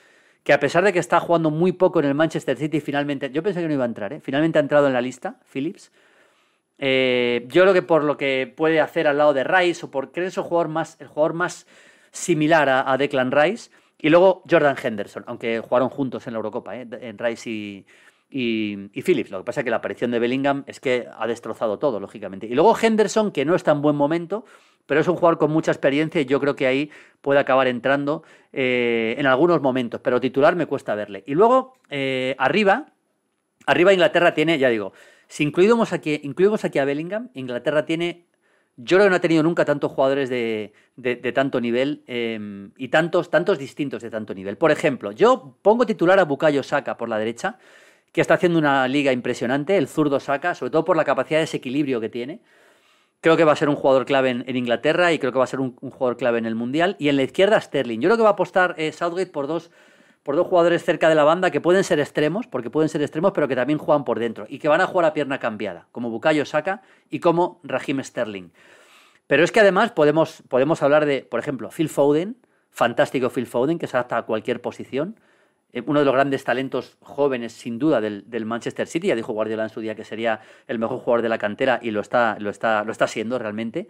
que 0.44 0.54
a 0.54 0.60
pesar 0.60 0.84
de 0.84 0.94
que 0.94 1.00
está 1.00 1.20
jugando 1.20 1.52
muy 1.52 1.72
poco 1.74 2.00
en 2.00 2.06
el 2.06 2.16
Manchester 2.16 2.58
City, 2.58 2.80
finalmente, 2.80 3.30
yo 3.32 3.44
pensé 3.44 3.62
que 3.62 3.68
no 3.68 3.74
iba 3.74 3.84
a 3.84 3.88
entrar, 3.88 4.14
¿eh? 4.14 4.20
finalmente 4.20 4.60
ha 4.60 4.62
entrado 4.62 4.88
en 4.88 4.94
la 4.94 5.02
lista, 5.02 5.40
Phillips. 5.52 5.92
Eh, 6.78 7.46
yo 7.50 7.64
creo 7.64 7.74
que 7.74 7.82
por 7.82 8.04
lo 8.04 8.16
que 8.16 8.52
puede 8.56 8.80
hacer 8.80 9.08
al 9.08 9.18
lado 9.18 9.34
de 9.34 9.44
Rice, 9.44 9.86
o 9.86 9.92
por 9.92 10.12
creer 10.12 10.30
es 10.30 10.38
el 10.38 10.44
jugador 10.44 10.70
más, 10.70 11.00
el 11.00 11.08
jugador 11.08 11.34
más 11.34 11.68
similar 12.12 12.70
a, 12.70 12.98
Declan 12.98 13.32
Rice. 13.32 13.70
Y 14.02 14.10
luego 14.10 14.44
Jordan 14.50 14.78
Henderson, 14.82 15.26
aunque 15.28 15.60
jugaron 15.60 15.90
juntos 15.90 16.26
en 16.26 16.34
la 16.34 16.38
Eurocopa, 16.38 16.78
¿eh? 16.78 16.88
en 16.90 17.18
Rice 17.18 17.50
y, 17.50 17.86
y, 18.30 19.02
Phillips. 19.02 19.32
Lo 19.32 19.40
que 19.40 19.44
pasa 19.46 19.62
es 19.62 19.64
que 19.64 19.72
la 19.72 19.78
aparición 19.78 20.12
de 20.12 20.20
Bellingham 20.20 20.64
es 20.68 20.80
que 20.80 21.08
ha 21.18 21.26
destrozado 21.28 21.80
todo, 21.80 22.00
lógicamente. 22.00 22.46
Y 22.46 22.54
luego 22.54 22.76
Henderson, 22.80 23.32
que 23.32 23.46
no 23.46 23.56
está 23.56 23.72
en 23.72 23.82
buen 23.82 23.96
momento, 23.96 24.46
pero 24.86 25.02
es 25.02 25.08
un 25.08 25.16
jugador 25.16 25.38
con 25.38 25.52
mucha 25.52 25.72
experiencia 25.72 26.22
y 26.22 26.26
yo 26.26 26.40
creo 26.40 26.56
que 26.56 26.68
ahí 26.68 26.92
puede 27.22 27.40
acabar 27.40 27.68
entrando 27.68 28.24
eh, 28.54 29.16
en 29.18 29.26
algunos 29.26 29.62
momentos, 29.62 30.02
pero 30.02 30.20
titular 30.20 30.56
me 30.56 30.66
cuesta 30.66 30.96
verle. 30.96 31.24
Y 31.28 31.34
luego, 31.34 31.78
eh, 31.90 32.36
arriba, 32.38 32.88
arriba 33.66 33.94
Inglaterra 33.94 34.34
tiene, 34.34 34.58
ya 34.58 34.70
digo, 34.70 34.94
si 35.28 35.44
incluimos 35.44 35.94
aquí, 35.94 36.20
incluimos 36.24 36.66
aquí 36.66 36.80
a 36.80 36.86
Bellingham, 36.86 37.30
Inglaterra 37.36 37.86
tiene, 37.86 38.26
yo 38.78 38.98
creo 38.98 39.06
que 39.06 39.10
no 39.12 39.16
ha 39.16 39.22
tenido 39.22 39.44
nunca 39.44 39.64
tantos 39.64 39.92
jugadores 39.92 40.30
de, 40.30 40.74
tanto 41.36 41.62
nivel 41.62 42.04
em, 42.08 42.72
y 42.78 42.88
tantos, 42.88 43.30
tantos 43.30 43.60
distintos 43.60 44.02
de 44.02 44.10
tanto 44.10 44.34
nivel. 44.34 44.58
Por 44.58 44.72
ejemplo, 44.72 45.12
yo 45.12 45.56
pongo 45.62 45.86
titular 45.86 46.20
a 46.20 46.26
Bukayo 46.26 46.64
Saka 46.64 46.98
por 46.98 47.10
la 47.10 47.20
derecha, 47.20 47.60
que 48.12 48.22
está 48.22 48.36
haciendo 48.36 48.60
una 48.60 48.88
liga 48.88 49.12
impresionante, 49.12 49.78
el 49.78 49.88
zurdo 49.88 50.20
Saka, 50.20 50.56
sobre 50.56 50.72
todo 50.72 50.86
por 50.86 50.98
la 50.98 51.06
capacidad 51.06 51.40
de 51.40 51.44
desequilibrio 51.44 52.02
que 52.02 52.10
tiene. 52.10 52.42
Creo 53.22 53.36
que 53.36 53.44
va 53.44 53.52
a 53.52 53.56
ser 53.56 53.70
un 53.70 53.76
jugador 53.76 54.06
clave 54.06 54.30
en, 54.30 54.56
Inglaterra 54.56 55.12
y 55.12 55.20
creo 55.20 55.34
que 55.34 55.38
va 55.40 55.44
a 55.44 55.48
ser 55.48 55.60
un, 55.60 55.76
jugador 55.76 56.16
clave 56.16 56.38
en 56.38 56.46
el 56.46 56.56
Mundial. 56.56 56.96
Y 57.00 57.10
en 57.10 57.18
la 57.18 57.24
izquierda, 57.24 57.60
Sterling. 57.60 58.00
Yo 58.00 58.08
creo 58.08 58.18
que 58.18 58.24
va 58.24 58.30
a 58.30 58.34
apostar 58.34 58.76
eh, 58.78 58.94
Southgate 58.94 59.30
por 59.30 59.48
dos, 59.48 59.72
por 60.24 60.38
dos 60.38 60.48
jugadores 60.48 60.86
cerca 60.86 61.10
de 61.10 61.16
la 61.16 61.26
banda 61.26 61.52
que 61.52 61.60
pueden 61.60 61.84
ser 61.84 62.00
extremos, 62.00 62.48
porque 62.48 62.70
pueden 62.70 62.88
ser 62.88 63.02
extremos, 63.02 63.34
pero 63.34 63.48
que 63.48 63.56
también 63.56 63.78
juegan 63.78 64.06
por 64.06 64.20
dentro 64.20 64.46
y 64.48 64.60
que 64.60 64.70
van 64.70 64.80
a 64.80 64.88
jugar 64.88 65.06
a 65.06 65.14
pierna 65.14 65.40
cambiada, 65.40 65.88
como 65.92 66.10
Bukayo 66.10 66.46
Saka 66.46 66.82
y 67.10 67.20
como 67.20 67.60
Raheem 67.64 68.04
Sterling. 68.04 68.52
Pero 69.28 69.44
es 69.44 69.52
que 69.52 69.60
además 69.60 69.92
podemos, 69.92 70.42
podemos 70.48 70.82
hablar 70.82 71.06
de, 71.06 71.22
por 71.22 71.40
ejemplo, 71.40 71.70
Phil 71.70 71.90
Foden, 71.90 72.38
fantástico 72.72 73.30
Phil 73.30 73.48
Foden, 73.48 73.78
que 73.78 73.88
se 73.88 73.98
adapta 73.98 74.18
a 74.18 74.22
cualquier 74.24 74.62
posición. 74.62 75.20
Eh, 75.72 75.84
uno 75.86 76.00
de 76.00 76.06
los 76.06 76.14
grandes 76.14 76.44
talentos 76.44 76.98
jóvenes, 77.02 77.54
sin 77.54 77.78
duda, 77.78 78.02
del, 78.02 78.46
Manchester 78.46 78.88
City. 78.88 79.08
Ya 79.08 79.16
dijo 79.16 79.34
Guardiola 79.34 79.64
en 79.64 79.70
su 79.70 79.82
día 79.82 79.96
que 79.96 80.04
sería 80.04 80.42
el 80.68 80.80
mejor 80.80 81.00
jugador 81.00 81.22
de 81.22 81.30
la 81.30 81.38
cantera 81.38 81.80
y 81.82 81.92
lo 81.92 82.02
está, 82.02 82.38
lo 82.40 82.50
está, 82.50 82.84
lo 82.84 82.92
está 82.92 83.08
siendo 83.08 83.38
realmente. 83.38 83.88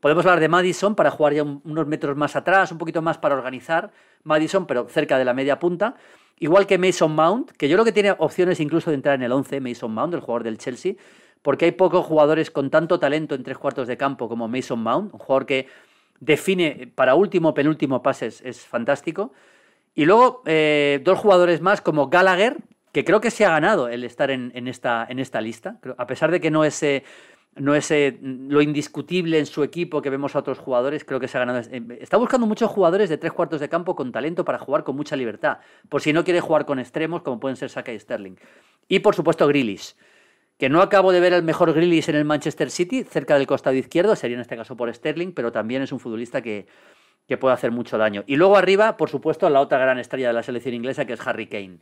Podemos 0.00 0.24
hablar 0.26 0.40
de 0.40 0.48
Madison 0.48 0.94
para 0.94 1.10
jugar 1.10 1.32
ya 1.32 1.42
unos 1.42 1.86
metros 1.86 2.16
más 2.16 2.36
atrás, 2.36 2.70
un 2.70 2.78
poquito 2.78 3.02
más 3.02 3.18
para 3.18 3.34
organizar 3.34 3.90
Madison, 4.24 4.66
pero 4.66 4.88
cerca 4.88 5.18
de 5.18 5.24
la 5.24 5.32
media 5.32 5.58
punta. 5.58 5.96
Igual 6.38 6.66
que 6.66 6.76
Mason 6.76 7.14
Mount, 7.14 7.52
que 7.52 7.68
yo 7.68 7.76
creo 7.76 7.84
que 7.84 7.92
tiene 7.92 8.14
opciones 8.18 8.60
incluso 8.60 8.90
de 8.90 8.96
entrar 8.96 9.14
en 9.14 9.22
el 9.22 9.32
11, 9.32 9.60
Mason 9.60 9.92
Mount, 9.92 10.12
el 10.12 10.20
jugador 10.20 10.44
del 10.44 10.58
Chelsea, 10.58 10.94
porque 11.40 11.64
hay 11.64 11.72
pocos 11.72 12.04
jugadores 12.04 12.50
con 12.50 12.68
tanto 12.70 12.98
talento 12.98 13.34
en 13.34 13.42
tres 13.42 13.56
cuartos 13.56 13.88
de 13.88 13.96
campo 13.96 14.28
como 14.28 14.46
Mason 14.46 14.80
Mount, 14.82 15.14
un 15.14 15.18
jugador 15.18 15.46
que 15.46 15.66
define 16.20 16.92
para 16.94 17.14
último, 17.14 17.54
penúltimo 17.54 18.02
pases, 18.02 18.42
es 18.44 18.60
fantástico. 18.60 19.32
Y 19.96 20.04
luego 20.04 20.42
eh, 20.44 21.00
dos 21.02 21.18
jugadores 21.18 21.62
más 21.62 21.80
como 21.80 22.08
Gallagher, 22.08 22.58
que 22.92 23.02
creo 23.02 23.22
que 23.22 23.30
se 23.30 23.46
ha 23.46 23.50
ganado 23.50 23.88
el 23.88 24.04
estar 24.04 24.30
en, 24.30 24.68
esta, 24.68 25.06
en 25.08 25.18
esta 25.18 25.40
lista, 25.40 25.80
a 25.96 26.06
pesar 26.06 26.30
de 26.30 26.38
que 26.38 26.50
no 26.50 26.64
es, 26.64 26.82
eh, 26.82 27.02
no 27.54 27.74
es 27.74 27.90
eh, 27.90 28.18
lo 28.20 28.60
indiscutible 28.60 29.38
en 29.38 29.46
su 29.46 29.64
equipo 29.64 30.02
que 30.02 30.10
vemos 30.10 30.36
a 30.36 30.40
otros 30.40 30.58
jugadores, 30.58 31.04
creo 31.04 31.18
que 31.18 31.28
se 31.28 31.38
ha 31.38 31.40
ganado. 31.40 31.60
Está 31.98 32.18
buscando 32.18 32.46
muchos 32.46 32.70
jugadores 32.70 33.08
de 33.08 33.16
tres 33.16 33.32
cuartos 33.32 33.58
de 33.58 33.70
campo 33.70 33.96
con 33.96 34.12
talento 34.12 34.44
para 34.44 34.58
jugar 34.58 34.84
con 34.84 34.96
mucha 34.96 35.16
libertad, 35.16 35.58
por 35.88 36.02
si 36.02 36.12
no 36.12 36.24
quiere 36.24 36.40
jugar 36.40 36.66
con 36.66 36.78
extremos 36.78 37.22
como 37.22 37.40
pueden 37.40 37.56
ser 37.56 37.70
Saka 37.70 37.90
y 37.90 37.98
Sterling. 37.98 38.36
Y 38.88 38.98
por 38.98 39.14
supuesto 39.14 39.48
Grealish, 39.48 39.94
que 40.58 40.68
no 40.68 40.82
acabo 40.82 41.10
de 41.10 41.20
ver 41.20 41.32
el 41.32 41.42
mejor 41.42 41.72
Grealish 41.72 42.10
en 42.10 42.16
el 42.16 42.26
Manchester 42.26 42.70
City, 42.70 43.02
cerca 43.04 43.38
del 43.38 43.46
costado 43.46 43.76
izquierdo, 43.76 44.14
sería 44.14 44.36
en 44.36 44.42
este 44.42 44.56
caso 44.56 44.76
por 44.76 44.94
Sterling, 44.94 45.32
pero 45.32 45.52
también 45.52 45.80
es 45.80 45.90
un 45.90 46.00
futbolista 46.00 46.42
que, 46.42 46.66
que 47.26 47.36
puede 47.36 47.54
hacer 47.54 47.72
mucho 47.72 47.98
daño. 47.98 48.24
Y 48.26 48.36
luego 48.36 48.56
arriba, 48.56 48.96
por 48.96 49.10
supuesto, 49.10 49.48
la 49.50 49.60
otra 49.60 49.78
gran 49.78 49.98
estrella 49.98 50.28
de 50.28 50.34
la 50.34 50.42
selección 50.42 50.74
inglesa, 50.74 51.04
que 51.04 51.14
es 51.14 51.26
Harry 51.26 51.46
Kane. 51.46 51.78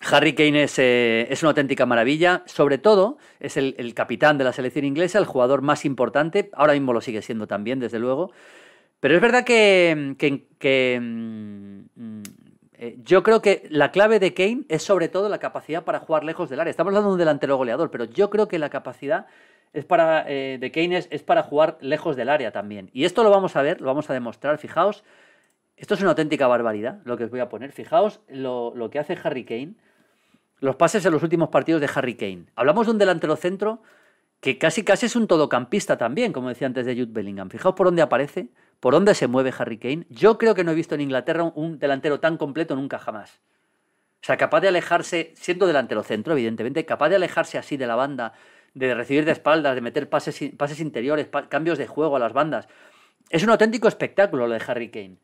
Harry 0.00 0.34
Kane 0.34 0.64
es, 0.64 0.78
eh, 0.78 1.26
es 1.30 1.42
una 1.42 1.50
auténtica 1.50 1.86
maravilla, 1.86 2.42
sobre 2.46 2.78
todo 2.78 3.18
es 3.40 3.56
el, 3.56 3.94
capitán 3.94 4.38
de 4.38 4.44
la 4.44 4.52
selección 4.52 4.84
inglesa, 4.84 5.18
el 5.18 5.24
jugador 5.24 5.62
más 5.62 5.84
importante, 5.84 6.50
ahora 6.52 6.74
mismo 6.74 6.92
lo 6.92 7.00
sigue 7.00 7.22
siendo 7.22 7.46
también, 7.46 7.80
desde 7.80 7.98
luego, 7.98 8.30
pero 9.00 9.16
es 9.16 9.20
verdad 9.20 9.44
que, 9.44 10.14
que, 10.58 11.00
mm, 11.00 12.22
eh, 12.80 12.96
yo 13.02 13.24
creo 13.24 13.42
que 13.42 13.66
la 13.70 13.90
clave 13.90 14.20
de 14.20 14.34
Kane 14.34 14.62
es 14.68 14.84
sobre 14.84 15.08
todo 15.08 15.28
la 15.28 15.38
capacidad 15.38 15.82
para 15.82 15.98
jugar 15.98 16.22
lejos 16.22 16.48
del 16.48 16.60
área. 16.60 16.70
Estamos 16.70 16.92
hablando 16.92 17.08
de 17.08 17.14
un 17.14 17.18
delantero 17.18 17.56
goleador, 17.56 17.90
pero 17.90 18.04
yo 18.04 18.30
creo 18.30 18.46
que 18.46 18.60
la 18.60 18.70
capacidad 18.70 19.26
es 19.72 19.84
para, 19.84 20.24
eh, 20.28 20.58
de 20.60 20.70
Kane 20.70 21.06
es, 21.10 21.22
para 21.24 21.42
jugar 21.42 21.78
lejos 21.80 22.14
del 22.14 22.28
área 22.28 22.52
también. 22.52 22.88
Y 22.92 23.04
esto 23.04 23.24
lo 23.24 23.30
vamos 23.30 23.56
a 23.56 23.62
ver, 23.62 23.80
lo 23.80 23.88
vamos 23.88 24.08
a 24.10 24.14
demostrar. 24.14 24.58
Fijaos, 24.58 25.02
esto 25.76 25.94
es 25.94 26.00
una 26.00 26.10
auténtica 26.10 26.46
barbaridad 26.46 27.00
lo 27.04 27.16
que 27.16 27.24
os 27.24 27.30
voy 27.30 27.40
a 27.40 27.48
poner. 27.48 27.72
Fijaos 27.72 28.20
lo, 28.28 28.72
lo 28.76 28.90
que 28.90 29.00
hace 29.00 29.18
Harry 29.24 29.44
Kane, 29.44 29.74
los 30.60 30.76
pases 30.76 31.04
en 31.04 31.12
los 31.12 31.22
últimos 31.24 31.48
partidos 31.48 31.80
de 31.80 31.90
Harry 31.92 32.14
Kane. 32.14 32.44
Hablamos 32.54 32.86
de 32.86 32.92
un 32.92 32.98
delantero 32.98 33.34
centro 33.34 33.82
que 34.40 34.56
casi 34.56 34.84
casi 34.84 35.06
es 35.06 35.16
un 35.16 35.26
todocampista 35.26 35.98
también, 35.98 36.32
como 36.32 36.48
decía 36.48 36.68
antes 36.68 36.86
de 36.86 36.94
Jude 36.94 37.10
Bellingham. 37.10 37.50
Fijaos 37.50 37.74
por 37.74 37.88
dónde 37.88 38.02
aparece, 38.02 38.50
por 38.80 38.94
dónde 38.94 39.14
se 39.14 39.26
mueve 39.26 39.52
Harry 39.58 39.78
Kane. 39.78 40.06
Yo 40.08 40.38
creo 40.38 40.54
que 40.54 40.64
no 40.64 40.72
he 40.72 40.74
visto 40.74 40.94
en 40.94 41.00
Inglaterra 41.00 41.44
un 41.54 41.78
delantero 41.78 42.20
tan 42.20 42.36
completo 42.36 42.76
nunca 42.76 42.98
jamás. 42.98 43.40
O 44.20 44.26
sea, 44.26 44.36
capaz 44.36 44.60
de 44.60 44.68
alejarse, 44.68 45.32
siendo 45.36 45.66
delantero 45.66 46.02
centro, 46.02 46.32
evidentemente, 46.32 46.84
capaz 46.84 47.08
de 47.08 47.16
alejarse 47.16 47.56
así 47.58 47.76
de 47.76 47.86
la 47.86 47.94
banda, 47.94 48.32
de 48.74 48.94
recibir 48.94 49.24
de 49.24 49.32
espaldas, 49.32 49.74
de 49.74 49.80
meter 49.80 50.08
pases, 50.08 50.40
pases 50.56 50.80
interiores, 50.80 51.28
cambios 51.48 51.78
de 51.78 51.86
juego 51.86 52.16
a 52.16 52.18
las 52.18 52.32
bandas. 52.32 52.68
Es 53.30 53.42
un 53.42 53.50
auténtico 53.50 53.88
espectáculo 53.88 54.46
lo 54.46 54.54
de 54.54 54.62
Harry 54.66 54.90
Kane. 54.90 55.18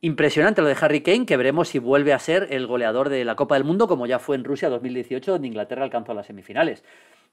Impresionante 0.00 0.62
lo 0.62 0.68
de 0.68 0.76
Harry 0.80 1.00
Kane, 1.00 1.26
que 1.26 1.36
veremos 1.36 1.68
si 1.68 1.80
vuelve 1.80 2.12
a 2.12 2.20
ser 2.20 2.48
el 2.50 2.68
goleador 2.68 3.08
de 3.08 3.24
la 3.24 3.34
Copa 3.34 3.56
del 3.56 3.64
Mundo, 3.64 3.88
como 3.88 4.06
ya 4.06 4.20
fue 4.20 4.36
en 4.36 4.44
Rusia 4.44 4.68
2018, 4.68 5.32
donde 5.32 5.48
Inglaterra 5.48 5.82
alcanzó 5.82 6.14
las 6.14 6.26
semifinales. 6.26 6.84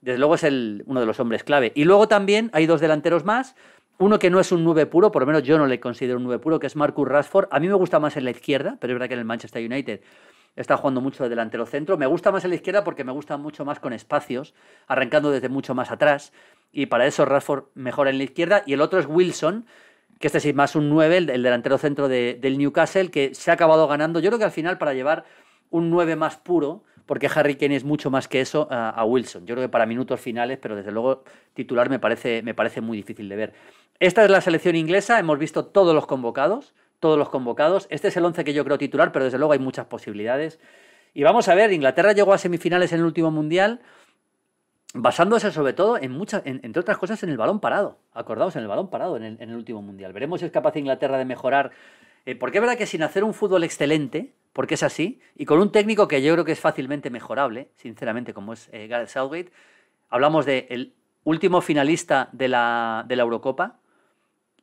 Desde 0.01 0.17
luego 0.17 0.35
es 0.35 0.43
uno 0.43 0.99
de 0.99 1.05
los 1.05 1.19
hombres 1.19 1.43
clave. 1.43 1.71
Y 1.75 1.83
luego 1.83 2.07
también 2.07 2.49
hay 2.53 2.65
dos 2.65 2.81
delanteros 2.81 3.23
más. 3.23 3.55
Uno 3.97 4.19
que 4.19 4.29
no 4.29 4.41
es 4.41 4.51
un 4.51 4.63
9 4.63 4.87
puro, 4.87 5.11
por 5.11 5.21
lo 5.21 5.25
menos 5.25 5.43
yo 5.43 5.57
no 5.57 5.67
le 5.67 5.79
considero 5.79 6.17
un 6.17 6.23
9 6.25 6.39
puro, 6.39 6.59
que 6.59 6.67
es 6.67 6.75
Marcus 6.75 7.07
Rashford. 7.07 7.47
A 7.49 7.59
mí 7.61 7.67
me 7.67 7.75
gusta 7.75 7.99
más 7.99 8.17
en 8.17 8.25
la 8.25 8.31
izquierda, 8.31 8.77
pero 8.79 8.91
es 8.91 8.95
verdad 8.95 9.07
que 9.07 9.13
en 9.13 9.19
el 9.19 9.25
Manchester 9.25 9.65
United 9.65 10.01
está 10.57 10.75
jugando 10.75 10.99
mucho 10.99 11.23
de 11.23 11.29
delantero 11.29 11.65
centro. 11.65 11.97
Me 11.97 12.05
gusta 12.05 12.31
más 12.31 12.43
en 12.43 12.49
la 12.49 12.55
izquierda 12.57 12.83
porque 12.83 13.05
me 13.05 13.13
gusta 13.13 13.37
mucho 13.37 13.63
más 13.63 13.79
con 13.79 13.93
espacios, 13.93 14.53
arrancando 14.87 15.31
desde 15.31 15.47
mucho 15.47 15.75
más 15.75 15.91
atrás. 15.91 16.33
Y 16.73 16.87
para 16.87 17.07
eso 17.07 17.23
Rashford 17.23 17.65
mejora 17.73 18.09
en 18.09 18.17
la 18.17 18.25
izquierda. 18.25 18.63
Y 18.65 18.73
el 18.73 18.81
otro 18.81 18.99
es 18.99 19.05
Wilson, 19.07 19.65
que 20.19 20.27
este 20.27 20.39
es 20.39 20.55
más 20.55 20.75
un 20.75 20.89
9, 20.89 21.17
el, 21.17 21.27
delantero 21.27 21.77
centro 21.77 22.09
del 22.09 22.57
Newcastle, 22.57 23.11
que 23.11 23.33
se 23.33 23.49
ha 23.49 23.53
acabado 23.53 23.87
ganando. 23.87 24.19
Yo 24.19 24.29
creo 24.29 24.39
que 24.39 24.45
al 24.45 24.51
final 24.51 24.77
para 24.77 24.93
llevar 24.93 25.23
un 25.69 25.89
9 25.89 26.17
más 26.17 26.35
puro, 26.35 26.83
porque 27.05 27.29
Harry 27.33 27.55
Kane 27.55 27.75
es 27.75 27.83
mucho 27.83 28.09
más 28.09 28.27
que 28.27 28.41
eso, 28.41 28.67
a, 28.71 29.03
Wilson. 29.05 29.45
Yo 29.45 29.55
creo 29.55 29.67
que 29.67 29.71
para 29.71 29.85
minutos 29.85 30.19
finales, 30.19 30.57
pero 30.61 30.75
desde 30.75 30.91
luego 30.91 31.23
titular 31.53 31.89
me 31.89 31.99
parece, 31.99 32.41
me 32.41 32.53
parece 32.53 32.81
muy 32.81 32.97
difícil 32.97 33.29
de 33.29 33.35
ver. 33.35 33.53
Esta 33.99 34.23
es 34.23 34.29
la 34.29 34.41
selección 34.41 34.75
inglesa, 34.75 35.19
hemos 35.19 35.39
visto 35.39 35.65
todos 35.65 35.93
los 35.93 36.05
convocados 36.05 36.73
todos 36.99 37.19
los 37.19 37.29
convocados. 37.29 37.87
Este 37.91 38.07
es 38.07 38.17
el 38.17 38.25
11 38.25 38.43
que 38.43 38.53
yo 38.53 38.63
creo 38.63 38.79
titular, 38.79 39.11
pero 39.11 39.25
desde 39.25 39.37
luego 39.37 39.53
hay 39.53 39.59
muchas 39.59 39.85
posibilidades. 39.85 40.59
Y 41.13 41.23
vamos 41.23 41.47
a 41.47 41.53
ver, 41.53 41.71
Inglaterra 41.71 42.13
llegó 42.13 42.33
a 42.33 42.39
semifinales 42.39 42.91
en 42.93 42.99
el 42.99 43.05
último 43.05 43.29
mundial 43.29 43.81
basándose 44.97 45.51
sobre 45.51 45.73
todo 45.73 45.97
en 45.97 46.11
muchas, 46.13 46.41
entre 46.45 46.79
otras 46.79 46.97
cosas, 46.97 47.21
en 47.21 47.29
el 47.29 47.37
balón 47.37 47.59
parado. 47.59 47.99
Acordaos, 48.13 48.55
en 48.55 48.61
el 48.61 48.67
balón 48.67 48.89
parado 48.89 49.17
en 49.17 49.37
el, 49.39 49.55
último 49.55 49.81
mundial. 49.81 50.13
Veremos 50.13 50.39
si 50.39 50.45
es 50.45 50.51
capaz 50.51 50.75
Inglaterra 50.77 51.17
de 51.17 51.25
mejorar. 51.25 51.71
Eh, 52.25 52.35
porque 52.35 52.57
es 52.57 52.61
verdad 52.61 52.77
que 52.77 52.85
sin 52.85 53.03
hacer 53.03 53.23
un 53.23 53.33
fútbol 53.33 53.63
excelente, 53.63 54.33
porque 54.53 54.75
es 54.75 54.83
así, 54.83 55.19
y 55.35 55.45
con 55.45 55.59
un 55.59 55.71
técnico 55.71 56.07
que 56.07 56.21
yo 56.21 56.33
creo 56.33 56.45
que 56.45 56.53
es 56.53 56.59
fácilmente 56.59 57.09
mejorable, 57.09 57.69
sinceramente, 57.75 58.33
como 58.33 58.53
es 58.53 58.69
eh, 58.71 58.87
Gareth 58.87 59.09
Southgate, 59.09 59.51
hablamos 60.09 60.45
del 60.45 60.93
último 61.23 61.61
finalista 61.61 62.29
de 62.31 62.47
la, 62.47 63.05
Eurocopa, 63.09 63.79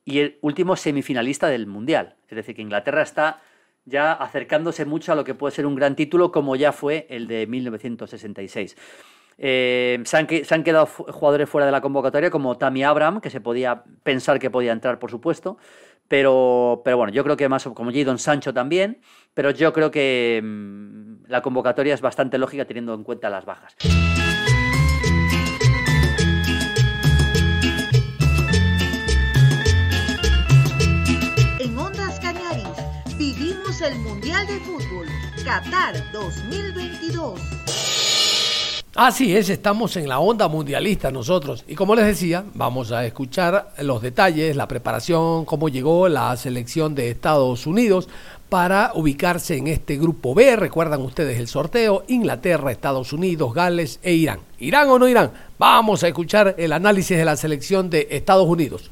y 0.05 0.19
el 0.19 0.39
último 0.41 0.75
semifinalista 0.75 1.47
del 1.49 1.67
Mundial. 1.67 2.17
Es 2.29 2.37
decir, 2.37 2.57
que 2.57 2.63
Inglaterra 2.63 3.03
está 3.03 3.41
ya 3.85 4.13
acercándose 4.13 4.85
mucho 4.85 5.13
a 5.13 5.15
lo 5.15 5.25
que 5.25 5.35
puede 5.35 5.55
ser 5.55 5.67
un 5.67 5.77
gran 5.77 5.95
título 5.95 6.33
como 6.33 6.57
ya 6.57 6.73
fue 6.73 7.07
el 7.09 7.29
de 7.29 7.47
1966. 7.47 8.77
Eh, 9.39 10.01
se, 10.05 10.17
han, 10.17 10.27
quedado 10.63 10.87
jugadores 10.87 11.49
fuera 11.49 11.67
de 11.67 11.73
la 11.73 11.81
convocatoria 11.81 12.31
como 12.31 12.57
Tammy 12.59 12.85
Abraham, 12.85 13.21
que 13.21 13.31
se 13.31 13.41
podía 13.41 13.83
pensar 14.03 14.39
que 14.39 14.51
podía 14.51 14.73
entrar, 14.73 14.99
por 14.99 15.11
supuesto, 15.11 15.59
pero, 16.09 16.83
pero 16.85 16.97
bueno, 16.97 17.13
yo 17.13 17.25
creo 17.25 17.37
que 17.37 17.49
más 17.49 17.65
como 17.65 17.93
Jadon 17.93 18.19
Sancho 18.19 18.53
también, 18.53 19.01
pero 19.35 19.51
yo 19.51 19.73
creo 19.73 19.91
que 19.91 20.41
mm, 20.43 21.25
la 21.29 21.43
convocatoria 21.43 21.95
es 21.95 22.01
bastante 22.01 22.39
lógica 22.39 22.65
teniendo 22.65 22.95
en 22.95 23.05
cuenta 23.05 23.31
las 23.31 23.45
bajas. 23.45 23.77
el 33.85 33.99
Mundial 33.99 34.47
de 34.47 34.61
Fútbol 34.61 35.09
Qatar 35.45 36.13
2022. 36.13 37.62
Así 38.95 39.35
es, 39.35 39.49
estamos 39.49 39.97
en 39.97 40.07
la 40.07 40.19
onda 40.19 40.49
mundialista 40.49 41.11
nosotros. 41.11 41.65
Y 41.67 41.75
como 41.75 41.95
les 41.95 42.05
decía, 42.05 42.45
vamos 42.53 42.93
a 42.93 43.07
escuchar 43.07 43.73
los 43.79 44.03
detalles, 44.03 44.55
la 44.55 44.69
preparación, 44.69 45.47
cómo 45.47 45.71
llegó 45.71 46.09
la 46.09 46.37
selección 46.37 46.95
de 46.95 47.09
Estados 47.09 47.67
Unidos 47.67 48.11
para 48.51 48.93
ubicarse 48.95 49.57
en 49.57 49.69
este 49.69 49.97
grupo 49.97 50.35
B. 50.35 50.57
Recuerdan 50.57 51.01
ustedes 51.01 51.41
el 51.41 51.49
sorteo, 51.49 52.05
Inglaterra, 52.09 52.71
Estados 52.71 53.15
Unidos, 53.15 53.55
Gales 53.55 53.99
e 54.03 54.13
Irán. 54.13 54.41
¿Irán 54.59 54.91
o 54.91 54.99
no 54.99 55.09
Irán? 55.09 55.33
Vamos 55.59 56.05
a 56.05 56.09
escuchar 56.09 56.55
el 56.59 56.75
análisis 56.75 57.17
de 57.17 57.25
la 57.25 57.37
selección 57.37 57.89
de 57.89 58.09
Estados 58.11 58.47
Unidos. 58.47 58.91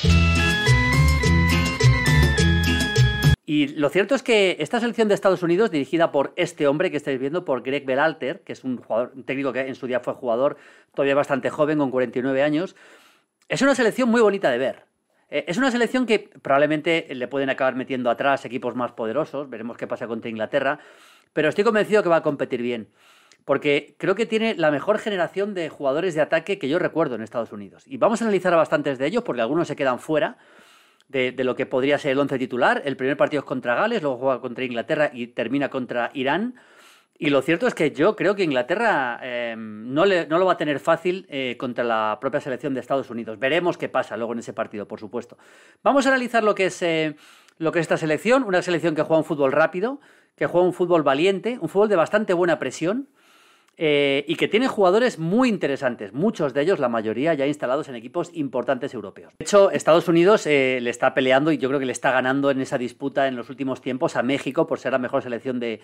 Y 3.52 3.66
lo 3.66 3.88
cierto 3.88 4.14
es 4.14 4.22
que 4.22 4.58
esta 4.60 4.78
selección 4.78 5.08
de 5.08 5.14
Estados 5.14 5.42
Unidos, 5.42 5.72
dirigida 5.72 6.12
por 6.12 6.32
este 6.36 6.68
hombre 6.68 6.92
que 6.92 6.96
estáis 6.96 7.18
viendo, 7.18 7.44
por 7.44 7.62
Greg 7.62 7.84
Berhalter, 7.84 8.42
que 8.42 8.52
es 8.52 8.62
un, 8.62 8.76
jugador, 8.76 9.10
un 9.12 9.24
técnico 9.24 9.52
que 9.52 9.62
en 9.62 9.74
su 9.74 9.88
día 9.88 9.98
fue 9.98 10.14
jugador, 10.14 10.56
todavía 10.94 11.16
bastante 11.16 11.50
joven, 11.50 11.78
con 11.78 11.90
49 11.90 12.44
años, 12.44 12.76
es 13.48 13.60
una 13.60 13.74
selección 13.74 14.08
muy 14.08 14.20
bonita 14.20 14.52
de 14.52 14.58
ver. 14.58 14.84
Eh, 15.30 15.46
es 15.48 15.56
una 15.56 15.72
selección 15.72 16.06
que 16.06 16.30
probablemente 16.40 17.08
le 17.12 17.26
pueden 17.26 17.50
acabar 17.50 17.74
metiendo 17.74 18.08
atrás 18.08 18.44
equipos 18.44 18.76
más 18.76 18.92
poderosos, 18.92 19.50
veremos 19.50 19.76
qué 19.76 19.88
pasa 19.88 20.06
contra 20.06 20.30
Inglaterra, 20.30 20.78
pero 21.32 21.48
estoy 21.48 21.64
convencido 21.64 22.04
que 22.04 22.08
va 22.08 22.18
a 22.18 22.22
competir 22.22 22.62
bien, 22.62 22.86
porque 23.44 23.96
creo 23.98 24.14
que 24.14 24.26
tiene 24.26 24.54
la 24.54 24.70
mejor 24.70 25.00
generación 25.00 25.54
de 25.54 25.70
jugadores 25.70 26.14
de 26.14 26.20
ataque 26.20 26.60
que 26.60 26.68
yo 26.68 26.78
recuerdo 26.78 27.16
en 27.16 27.22
Estados 27.22 27.50
Unidos. 27.50 27.82
Y 27.88 27.96
vamos 27.96 28.22
a 28.22 28.26
analizar 28.26 28.52
a 28.54 28.58
bastantes 28.58 28.96
de 28.96 29.06
ellos, 29.06 29.24
porque 29.24 29.42
algunos 29.42 29.66
se 29.66 29.74
quedan 29.74 29.98
fuera 29.98 30.38
de, 31.10 31.44
lo 31.44 31.56
que 31.56 31.66
podría 31.66 31.98
ser 31.98 32.12
el 32.12 32.18
once 32.18 32.38
titular. 32.38 32.82
El 32.84 32.96
primer 32.96 33.16
partido 33.16 33.40
es 33.40 33.46
contra 33.46 33.74
Gales, 33.74 34.02
luego 34.02 34.18
juega 34.18 34.40
contra 34.40 34.64
Inglaterra 34.64 35.10
y 35.12 35.28
termina 35.28 35.68
contra 35.68 36.10
Irán. 36.14 36.54
Y 37.18 37.28
lo 37.28 37.42
cierto 37.42 37.66
es 37.66 37.74
que 37.74 37.90
yo 37.90 38.16
creo 38.16 38.34
que 38.34 38.44
Inglaterra 38.44 39.20
eh, 39.22 39.54
no, 39.58 40.06
no, 40.06 40.38
lo 40.38 40.46
va 40.46 40.52
a 40.52 40.56
tener 40.56 40.78
fácil 40.80 41.26
eh, 41.28 41.56
contra 41.58 41.84
la 41.84 42.16
propia 42.20 42.40
selección 42.40 42.72
de 42.72 42.80
Estados 42.80 43.10
Unidos. 43.10 43.38
Veremos 43.38 43.76
qué 43.76 43.90
pasa 43.90 44.16
luego 44.16 44.32
en 44.32 44.38
ese 44.38 44.54
partido, 44.54 44.88
por 44.88 45.00
supuesto. 45.00 45.36
Vamos 45.82 46.06
a 46.06 46.10
analizar 46.10 46.42
lo 46.42 46.54
que 46.54 46.66
es, 46.66 46.80
eh, 46.80 47.16
lo 47.58 47.72
que 47.72 47.80
es 47.80 47.84
esta 47.84 47.98
selección. 47.98 48.44
Una 48.44 48.62
selección 48.62 48.94
que 48.94 49.02
juega 49.02 49.18
un 49.18 49.24
fútbol 49.24 49.52
rápido, 49.52 50.00
que 50.34 50.46
juega 50.46 50.66
un 50.66 50.72
fútbol 50.72 51.02
valiente, 51.02 51.58
un 51.60 51.68
fútbol 51.68 51.90
de 51.90 51.96
bastante 51.96 52.32
buena 52.32 52.58
presión. 52.58 53.08
Eh, 53.82 54.26
y 54.28 54.36
que 54.36 54.46
tiene 54.46 54.68
jugadores 54.68 55.18
muy 55.18 55.48
interesantes, 55.48 56.12
muchos 56.12 56.52
de 56.52 56.60
ellos, 56.60 56.80
la 56.80 56.90
mayoría, 56.90 57.32
ya 57.32 57.46
instalados 57.46 57.88
en 57.88 57.94
equipos 57.94 58.30
importantes 58.34 58.92
europeos. 58.92 59.32
De 59.38 59.42
hecho, 59.42 59.70
Estados 59.70 60.06
Unidos 60.06 60.46
eh, 60.46 60.80
le 60.82 60.90
está 60.90 61.14
peleando 61.14 61.50
y 61.50 61.56
yo 61.56 61.70
creo 61.70 61.80
que 61.80 61.86
le 61.86 61.92
está 61.92 62.10
ganando 62.10 62.50
en 62.50 62.60
esa 62.60 62.76
disputa 62.76 63.26
en 63.26 63.36
los 63.36 63.48
últimos 63.48 63.80
tiempos 63.80 64.16
a 64.16 64.22
México 64.22 64.66
por 64.66 64.80
ser 64.80 64.92
la 64.92 64.98
mejor 64.98 65.22
selección 65.22 65.58
de, 65.60 65.80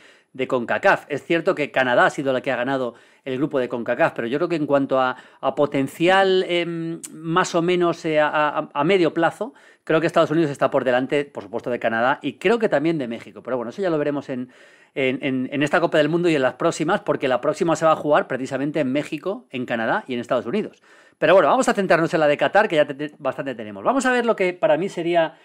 CONCACAF. 0.47 1.07
Es 1.09 1.25
cierto 1.25 1.55
que 1.55 1.71
Canadá 1.71 2.05
ha 2.05 2.11
sido 2.11 2.35
la 2.35 2.43
que 2.43 2.53
ha 2.53 2.57
ganado 2.57 2.97
el 3.25 3.39
grupo 3.39 3.59
de 3.59 3.71
CONCACAF, 3.71 4.13
pero 4.13 4.29
yo 4.29 4.37
creo 4.41 4.51
que 4.51 4.57
en 4.57 4.67
cuanto 4.67 5.01
a, 5.01 5.17
potencial 5.57 6.45
em, 6.47 7.01
más 7.13 7.55
o 7.55 7.63
menos 7.63 8.05
eh, 8.05 8.21
a 8.21 8.85
medio 8.85 9.15
plazo, 9.15 9.55
Creo 9.87 10.01
que 10.01 10.09
Estados 10.09 10.33
Unidos 10.33 10.51
está 10.51 10.69
por 10.69 10.83
delante, 10.83 11.25
por 11.25 11.45
supuesto, 11.45 11.71
de 11.71 11.79
Canadá 11.79 12.19
y 12.21 12.39
creo 12.39 12.59
que 12.59 12.69
también 12.69 12.99
de 12.99 13.07
México. 13.07 13.41
Pero 13.45 13.57
bueno, 13.57 13.71
eso 13.71 13.81
ya 13.81 13.89
lo 13.89 13.97
veremos 13.99 14.29
en, 14.31 14.51
en, 14.97 15.63
esta 15.63 15.81
Copa 15.81 15.99
del 15.99 16.09
Mundo 16.09 16.29
y 16.29 16.35
en 16.35 16.43
las 16.43 16.55
próximas, 16.55 17.03
porque 17.03 17.29
la 17.29 17.41
próxima 17.41 17.77
se 17.77 17.85
va 17.85 17.93
a 17.93 17.97
jugar 17.97 18.27
precisamente 18.27 18.81
en 18.81 18.91
México, 18.91 19.47
en 19.51 19.67
Canadá 19.67 20.05
y 20.09 20.15
en 20.15 20.21
Estados 20.21 20.47
Unidos. 20.47 20.83
Pero 21.19 21.35
bueno, 21.35 21.49
vamos 21.49 21.69
a 21.69 21.75
centrarnos 21.75 22.13
en 22.15 22.21
la 22.21 22.27
de 22.27 22.37
Qatar, 22.37 22.69
que 22.69 22.77
ya 22.77 22.87
bastante 23.19 23.55
tenemos. 23.55 23.85
Vamos 23.85 24.07
a 24.07 24.13
ver 24.13 24.25
lo 24.25 24.35
que 24.35 24.55
para 24.55 24.79
mí 24.79 24.89
sería 24.89 25.37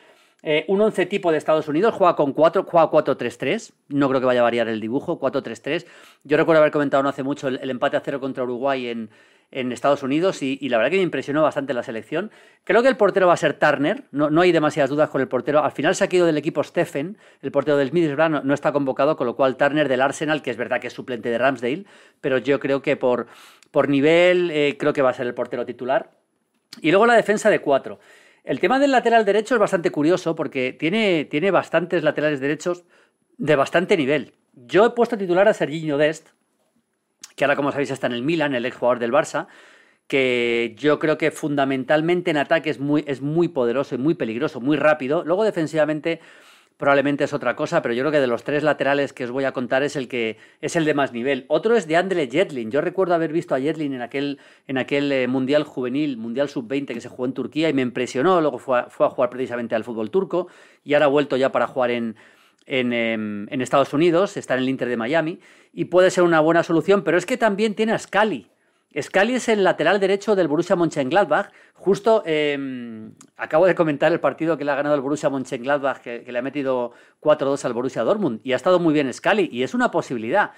eh, 0.42 0.66
un 0.70 0.80
11 0.80 1.06
tipo 1.06 1.32
de 1.32 1.38
Estados 1.38 1.68
Unidos. 1.68 1.94
Juega 1.94 2.16
con 2.16 2.32
4, 2.32 2.64
juega 2.64 2.90
4-3-3. 2.90 3.74
No 3.90 4.08
creo 4.08 4.22
que 4.22 4.26
vaya 4.26 4.40
a 4.40 4.44
variar 4.44 4.70
el 4.70 4.80
dibujo, 4.80 5.20
4-3-3. 5.20 5.86
Yo 6.24 6.38
recuerdo 6.38 6.62
haber 6.62 6.72
comentado 6.72 7.04
no 7.04 7.10
hace 7.10 7.24
mucho 7.24 7.50
el 7.50 7.70
empate 7.70 7.98
a 7.98 8.02
cero 8.02 8.20
contra 8.20 8.44
Uruguay 8.44 8.88
en, 8.88 9.10
en 9.52 9.72
Estados 9.72 10.02
Unidos 10.02 10.42
y, 10.42 10.58
la 10.70 10.78
verdad 10.78 10.92
que 10.92 10.98
me 10.98 11.04
impresionó 11.04 11.44
bastante 11.44 11.74
la 11.74 11.84
selección. 11.84 12.32
Creo 12.64 12.82
que 12.82 12.88
el 12.88 12.98
portero 12.98 13.28
va 13.28 13.34
a 13.34 13.38
ser 13.38 13.54
Turner, 13.54 14.06
no, 14.12 14.30
no 14.30 14.42
hay 14.42 14.52
demasiadas 14.52 14.90
dudas 14.90 15.10
con 15.10 15.22
el 15.22 15.28
portero. 15.28 15.64
Al 15.64 15.72
final 15.74 15.94
se 15.94 16.06
ha 16.06 16.08
quedado 16.08 16.28
del 16.28 16.38
equipo 16.38 16.64
Stephen, 16.64 17.18
el 17.42 17.52
portero 17.52 17.78
del 17.78 17.92
Middlesbrough 17.92 18.30
no, 18.30 18.42
no, 18.44 18.54
está 18.54 18.72
convocado, 18.72 19.18
con 19.18 19.28
lo 19.28 19.36
cual 19.36 19.58
Turner 19.58 19.90
del 19.90 20.02
Arsenal, 20.02 20.42
que 20.42 20.52
es 20.52 20.58
verdad 20.58 20.80
que 20.80 20.88
es 20.88 20.94
suplente 20.94 21.30
de 21.30 21.38
Ramsdale, 21.38 21.86
pero 22.22 22.38
yo 22.38 22.60
creo 22.60 22.82
que 22.82 22.96
por, 22.96 23.28
por 23.72 23.90
nivel 23.90 24.50
eh, 24.52 24.78
creo 24.80 24.94
que 24.94 25.02
va 25.02 25.10
a 25.10 25.14
ser 25.14 25.28
el 25.28 25.34
portero 25.34 25.66
titular. 25.66 26.12
Y 26.80 26.92
luego 26.92 27.06
la 27.06 27.16
defensa 27.16 27.50
de 27.50 27.60
cuatro. 27.60 28.00
El 28.44 28.60
tema 28.60 28.80
del 28.80 28.92
lateral 28.92 29.26
derecho 29.26 29.56
es 29.56 29.60
bastante 29.60 29.92
curioso 29.92 30.36
porque 30.36 30.74
tiene, 30.74 31.26
tiene 31.26 31.52
bastantes 31.52 32.04
laterales 32.04 32.40
derechos 32.40 32.86
de 33.38 33.56
bastante 33.56 33.98
nivel. 33.98 34.34
Yo 34.54 34.86
he 34.86 34.90
puesto 34.92 35.18
titular 35.18 35.48
a 35.48 35.54
Serginho 35.54 35.98
Dest, 35.98 36.30
que 37.36 37.44
ahora 37.44 37.56
como 37.56 37.72
sabéis 37.72 37.92
está 37.92 38.08
en 38.08 38.14
el 38.14 38.24
Milan, 38.24 38.56
el 38.56 38.66
ex 38.66 38.76
jugador 38.76 39.00
del 39.00 39.12
Barça, 39.12 39.48
que 40.08 40.76
yo 40.78 41.00
creo 41.00 41.18
que 41.18 41.32
fundamentalmente 41.32 42.32
en 42.32 42.38
ataque 42.38 42.70
es 42.70 42.80
muy, 42.80 43.04
es 43.08 43.22
muy 43.22 43.48
poderoso 43.48 43.96
y 43.96 43.98
muy 43.98 44.14
peligroso, 44.14 44.60
muy 44.60 44.78
rápido. 44.78 45.24
Luego 45.24 45.44
defensivamente 45.44 46.20
probablemente 46.82 47.24
es 47.24 47.32
otra 47.32 47.56
cosa, 47.56 47.84
pero 47.84 47.94
yo 47.94 48.02
creo 48.02 48.12
que 48.12 48.20
de 48.20 48.26
los 48.26 48.44
tres 48.44 48.64
laterales 48.64 49.14
que 49.14 49.24
os 49.24 49.32
voy 49.32 49.44
a 49.44 49.52
contar 49.52 49.84
es 49.84 49.96
el 49.96 50.08
que 50.08 50.38
es 50.62 50.76
el 50.76 50.84
de 50.84 50.96
más 50.96 51.14
nivel. 51.14 51.46
Otro 51.48 51.76
es 51.76 51.88
de 51.88 51.96
André 51.96 52.28
Jetlin. 52.28 52.72
Yo 52.72 52.82
recuerdo 52.82 53.14
haber 53.14 53.32
visto 53.32 53.54
a 53.54 53.60
Jetlin 53.60 53.94
en 53.94 54.02
aquel, 54.02 54.40
en 54.68 54.80
aquel 54.80 55.12
eh, 55.12 55.28
Mundial 55.28 55.64
Juvenil, 55.64 56.18
Mundial 56.18 56.50
Sub-20 56.50 56.88
que 56.88 57.00
se 57.00 57.08
jugó 57.08 57.26
en 57.26 57.34
Turquía 57.34 57.70
y 57.70 57.74
me 57.74 57.84
impresionó. 57.84 58.42
Luego 58.42 58.58
fue 58.58 58.86
fue 58.90 59.06
a 59.06 59.10
jugar 59.10 59.30
precisamente 59.30 59.76
al 59.76 59.84
fútbol 59.84 60.10
turco 60.10 60.48
y 60.84 60.96
ahora 60.96 61.06
ha 61.06 61.10
vuelto 61.10 61.38
ya 61.38 61.52
para 61.52 61.68
jugar 61.68 61.92
en, 61.92 62.16
Em, 62.66 63.48
en, 63.50 63.62
Estados 63.62 63.94
Unidos, 63.94 64.38
está 64.38 64.54
en 64.54 64.62
el 64.62 64.70
Inter 64.70 64.88
de 64.88 64.98
Miami, 64.98 65.40
y 65.74 65.86
puede 65.86 66.12
ser 66.12 66.24
una 66.24 66.40
buena 66.40 66.64
solución, 66.64 67.04
pero 67.04 67.18
es 67.18 67.26
que 67.26 67.38
también 67.38 67.76
tiene 67.76 67.94
a 67.94 68.00
Scali. 68.00 68.48
Scali 69.00 69.36
es 69.36 69.48
el 69.50 69.64
lateral 69.64 70.00
derecho 70.00 70.36
del 70.36 70.48
Borussia 70.48 70.76
Mönchengladbach. 70.76 71.52
Justo 71.74 72.24
em, 72.26 73.14
acabo 73.38 73.66
de 73.66 73.74
comentar 73.74 74.12
el 74.12 74.20
partido 74.20 74.58
que 74.58 74.66
le 74.66 74.72
ha 74.72 74.76
ganado 74.76 74.96
el 74.96 75.02
Borussia 75.02 75.30
Mönchengladbach, 75.30 76.02
que, 76.02 76.24
que 76.24 76.32
le 76.32 76.40
ha 76.40 76.42
metido 76.42 76.92
4-2 77.22 77.66
al 77.66 77.74
Borussia 77.74 78.04
Dortmund, 78.04 78.42
y 78.44 78.54
ha 78.54 78.58
estado 78.58 78.80
muy 78.80 78.94
bien 78.94 79.12
Scali, 79.12 79.50
y 79.52 79.64
es 79.64 79.74
una 79.74 79.90
posibilidad. 79.92 80.52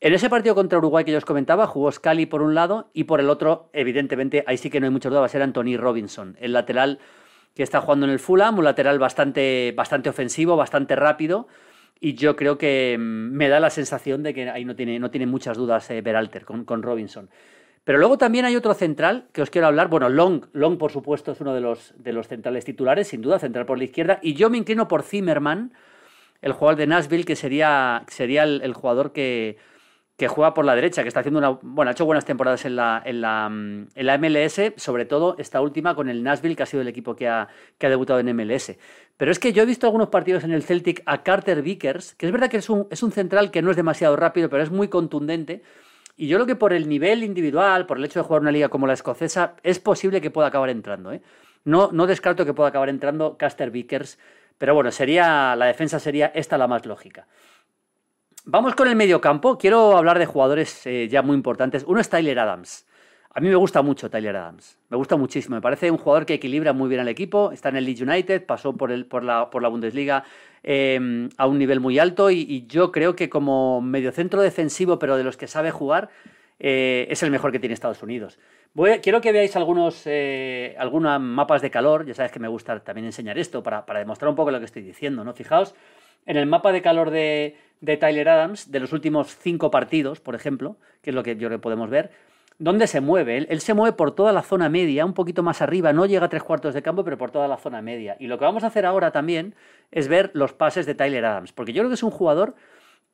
En 0.00 0.12
ese 0.12 0.28
partido 0.28 0.54
contra 0.54 0.78
Uruguay 0.78 1.04
que 1.04 1.12
yo 1.12 1.18
os 1.18 1.24
comentaba, 1.24 1.66
jugó 1.66 1.90
Scali 1.90 2.26
por 2.26 2.42
un 2.42 2.54
lado 2.54 2.90
y 2.92 3.04
por 3.04 3.18
el 3.18 3.30
otro, 3.30 3.70
evidentemente, 3.72 4.44
ahí 4.46 4.58
sí 4.58 4.68
que 4.68 4.78
no 4.78 4.86
hay 4.86 4.92
mucha 4.92 5.08
duda, 5.08 5.20
va 5.20 5.26
a 5.26 5.30
ser 5.30 5.42
Anthony 5.42 5.78
Robinson, 5.78 6.36
el 6.38 6.52
lateral 6.52 7.00
que 7.56 7.62
está 7.62 7.80
jugando 7.80 8.04
en 8.04 8.12
el 8.12 8.18
Fulham, 8.18 8.58
un 8.58 8.64
lateral 8.64 8.98
bastante, 8.98 9.72
bastante 9.74 10.10
ofensivo, 10.10 10.56
bastante 10.56 10.94
rápido. 10.94 11.48
Y 11.98 12.12
yo 12.12 12.36
creo 12.36 12.58
que 12.58 12.96
mm, 12.98 13.02
me 13.02 13.48
da 13.48 13.58
la 13.60 13.70
sensación 13.70 14.22
de 14.22 14.34
que 14.34 14.50
ahí 14.50 14.66
no 14.66 14.76
tiene, 14.76 14.98
no 14.98 15.10
tiene 15.10 15.26
muchas 15.26 15.56
dudas 15.56 15.90
eh, 15.90 16.02
Beralter 16.02 16.44
con, 16.44 16.66
con 16.66 16.82
Robinson. 16.82 17.30
Pero 17.82 17.98
luego 17.98 18.18
también 18.18 18.44
hay 18.44 18.56
otro 18.56 18.74
central 18.74 19.28
que 19.32 19.40
os 19.40 19.48
quiero 19.48 19.68
hablar. 19.68 19.88
Bueno, 19.88 20.10
Long, 20.10 20.44
Long 20.52 20.76
por 20.76 20.92
supuesto, 20.92 21.32
es 21.32 21.40
uno 21.40 21.54
de 21.54 21.62
los, 21.62 21.94
de 21.96 22.12
los 22.12 22.28
centrales 22.28 22.66
titulares, 22.66 23.08
sin 23.08 23.22
duda, 23.22 23.38
central 23.38 23.64
por 23.64 23.78
la 23.78 23.84
izquierda. 23.84 24.18
Y 24.20 24.34
yo 24.34 24.50
me 24.50 24.58
inclino 24.58 24.86
por 24.86 25.02
Zimmerman, 25.02 25.72
el 26.42 26.52
jugador 26.52 26.76
de 26.78 26.86
Nashville, 26.88 27.24
que 27.24 27.36
sería, 27.36 28.04
sería 28.08 28.42
el 28.42 28.74
jugador 28.74 29.12
que, 29.12 29.56
que 30.16 30.28
juega 30.28 30.54
por 30.54 30.64
la 30.64 30.74
derecha, 30.74 31.02
que 31.02 31.08
está 31.08 31.20
haciendo 31.20 31.38
una. 31.38 31.58
Bueno, 31.62 31.90
ha 31.90 31.92
hecho 31.92 32.06
buenas 32.06 32.24
temporadas 32.24 32.64
en 32.64 32.76
la, 32.76 33.02
en 33.04 33.20
la, 33.20 33.46
en 33.46 34.06
la 34.06 34.18
MLS, 34.18 34.72
sobre 34.76 35.04
todo 35.04 35.36
esta 35.38 35.60
última 35.60 35.94
con 35.94 36.08
el 36.08 36.22
Nashville, 36.22 36.56
que 36.56 36.62
ha 36.62 36.66
sido 36.66 36.80
el 36.80 36.88
equipo 36.88 37.14
que 37.14 37.28
ha, 37.28 37.48
que 37.78 37.86
ha 37.86 37.90
debutado 37.90 38.18
en 38.20 38.34
MLS. 38.34 38.76
Pero 39.18 39.30
es 39.30 39.38
que 39.38 39.52
yo 39.52 39.62
he 39.62 39.66
visto 39.66 39.86
algunos 39.86 40.08
partidos 40.08 40.44
en 40.44 40.52
el 40.52 40.62
Celtic 40.62 41.02
a 41.04 41.22
Carter 41.22 41.62
Vickers, 41.62 42.14
que 42.14 42.26
es 42.26 42.32
verdad 42.32 42.48
que 42.48 42.58
es 42.58 42.70
un, 42.70 42.86
es 42.90 43.02
un 43.02 43.12
central 43.12 43.50
que 43.50 43.60
no 43.60 43.70
es 43.70 43.76
demasiado 43.76 44.16
rápido, 44.16 44.48
pero 44.48 44.62
es 44.62 44.70
muy 44.70 44.88
contundente. 44.88 45.62
Y 46.16 46.28
yo 46.28 46.38
creo 46.38 46.46
que 46.46 46.56
por 46.56 46.72
el 46.72 46.88
nivel 46.88 47.22
individual, 47.22 47.84
por 47.84 47.98
el 47.98 48.04
hecho 48.04 48.20
de 48.20 48.24
jugar 48.24 48.40
una 48.40 48.52
liga 48.52 48.70
como 48.70 48.86
la 48.86 48.94
escocesa, 48.94 49.54
es 49.62 49.78
posible 49.80 50.22
que 50.22 50.30
pueda 50.30 50.48
acabar 50.48 50.70
entrando. 50.70 51.12
¿eh? 51.12 51.20
No, 51.64 51.90
no 51.92 52.06
descarto 52.06 52.46
que 52.46 52.54
pueda 52.54 52.70
acabar 52.70 52.88
entrando 52.88 53.36
Caster 53.36 53.70
Vickers, 53.70 54.18
pero 54.56 54.74
bueno, 54.74 54.90
sería, 54.90 55.54
la 55.56 55.66
defensa 55.66 56.00
sería 56.00 56.28
esta 56.34 56.56
la 56.56 56.66
más 56.66 56.86
lógica. 56.86 57.26
Vamos 58.48 58.76
con 58.76 58.86
el 58.86 58.94
mediocampo. 58.94 59.58
Quiero 59.58 59.96
hablar 59.96 60.20
de 60.20 60.26
jugadores 60.26 60.86
eh, 60.86 61.08
ya 61.10 61.20
muy 61.20 61.34
importantes. 61.34 61.82
Uno 61.84 62.00
es 62.00 62.08
Tyler 62.08 62.38
Adams. 62.38 62.86
A 63.34 63.40
mí 63.40 63.48
me 63.48 63.56
gusta 63.56 63.82
mucho 63.82 64.08
Tyler 64.08 64.36
Adams. 64.36 64.78
Me 64.88 64.96
gusta 64.96 65.16
muchísimo. 65.16 65.56
Me 65.56 65.60
parece 65.60 65.90
un 65.90 65.98
jugador 65.98 66.26
que 66.26 66.34
equilibra 66.34 66.72
muy 66.72 66.88
bien 66.88 67.00
al 67.00 67.08
equipo. 67.08 67.50
Está 67.50 67.70
en 67.70 67.76
el 67.78 67.84
Leeds 67.86 68.02
United, 68.02 68.46
pasó 68.46 68.76
por, 68.76 68.92
la, 69.24 69.68
Bundesliga 69.68 70.22
em, 70.62 71.28
a 71.36 71.48
un 71.48 71.58
nivel 71.58 71.80
muy 71.80 71.98
alto 71.98 72.30
y, 72.30 72.68
yo 72.68 72.92
creo 72.92 73.16
que 73.16 73.28
como 73.28 73.80
mediocentro 73.80 74.40
defensivo, 74.40 75.00
pero 75.00 75.16
de 75.16 75.24
los 75.24 75.36
que 75.36 75.48
sabe 75.48 75.72
jugar, 75.72 76.08
eh, 76.60 77.08
es 77.10 77.24
el 77.24 77.32
mejor 77.32 77.50
que 77.50 77.58
tiene 77.58 77.74
Estados 77.74 78.00
Unidos. 78.04 78.38
quiero 79.02 79.20
que 79.20 79.32
veáis 79.32 79.56
algunos, 79.56 80.02
eh, 80.04 80.76
mapas 81.18 81.62
de 81.62 81.70
calor. 81.72 82.06
Ya 82.06 82.14
sabes 82.14 82.30
que 82.30 82.38
me 82.38 82.46
gusta 82.46 82.78
también 82.78 83.06
enseñar 83.06 83.38
esto 83.38 83.64
para, 83.64 83.84
para 83.84 83.98
demostrar 83.98 84.28
un 84.28 84.36
poco 84.36 84.52
lo 84.52 84.60
que 84.60 84.66
estoy 84.66 84.82
diciendo. 84.82 85.24
¿no? 85.24 85.34
Fijaos 85.34 85.74
en 86.26 86.36
el 86.36 86.46
mapa 86.46 86.72
de 86.72 86.82
calor 86.82 87.10
de, 87.10 87.56
Tyler 88.00 88.28
Adams 88.28 88.70
de 88.70 88.80
los 88.80 88.92
últimos 88.92 89.36
cinco 89.38 89.70
partidos, 89.70 90.20
por 90.20 90.34
ejemplo, 90.34 90.76
que 91.02 91.10
es 91.10 91.16
lo 91.16 91.22
que 91.22 91.36
yo 91.36 91.48
le 91.48 91.58
podemos 91.58 91.88
ver, 91.88 92.10
¿dónde 92.58 92.86
se 92.86 93.00
mueve? 93.00 93.46
Él, 93.48 93.60
se 93.60 93.74
mueve 93.74 93.96
por 93.96 94.14
toda 94.14 94.32
la 94.32 94.42
zona 94.42 94.68
media, 94.68 95.06
un 95.06 95.14
poquito 95.14 95.42
más 95.42 95.62
arriba, 95.62 95.92
no 95.92 96.04
llega 96.04 96.26
a 96.26 96.28
tres 96.28 96.42
cuartos 96.42 96.74
de 96.74 96.82
campo, 96.82 97.04
pero 97.04 97.16
por 97.16 97.30
toda 97.30 97.46
la 97.48 97.56
zona 97.56 97.80
media. 97.80 98.16
Y 98.18 98.26
lo 98.26 98.38
que 98.38 98.44
vamos 98.44 98.64
a 98.64 98.68
hacer 98.68 98.86
ahora 98.86 99.12
también 99.12 99.54
es 99.92 100.08
ver 100.08 100.30
los 100.34 100.52
pases 100.52 100.84
de 100.84 100.94
Tyler 100.94 101.24
Adams, 101.24 101.52
porque 101.52 101.72
yo 101.72 101.82
creo 101.82 101.90
que 101.90 101.94
es 101.94 102.02
un 102.02 102.10
jugador 102.10 102.56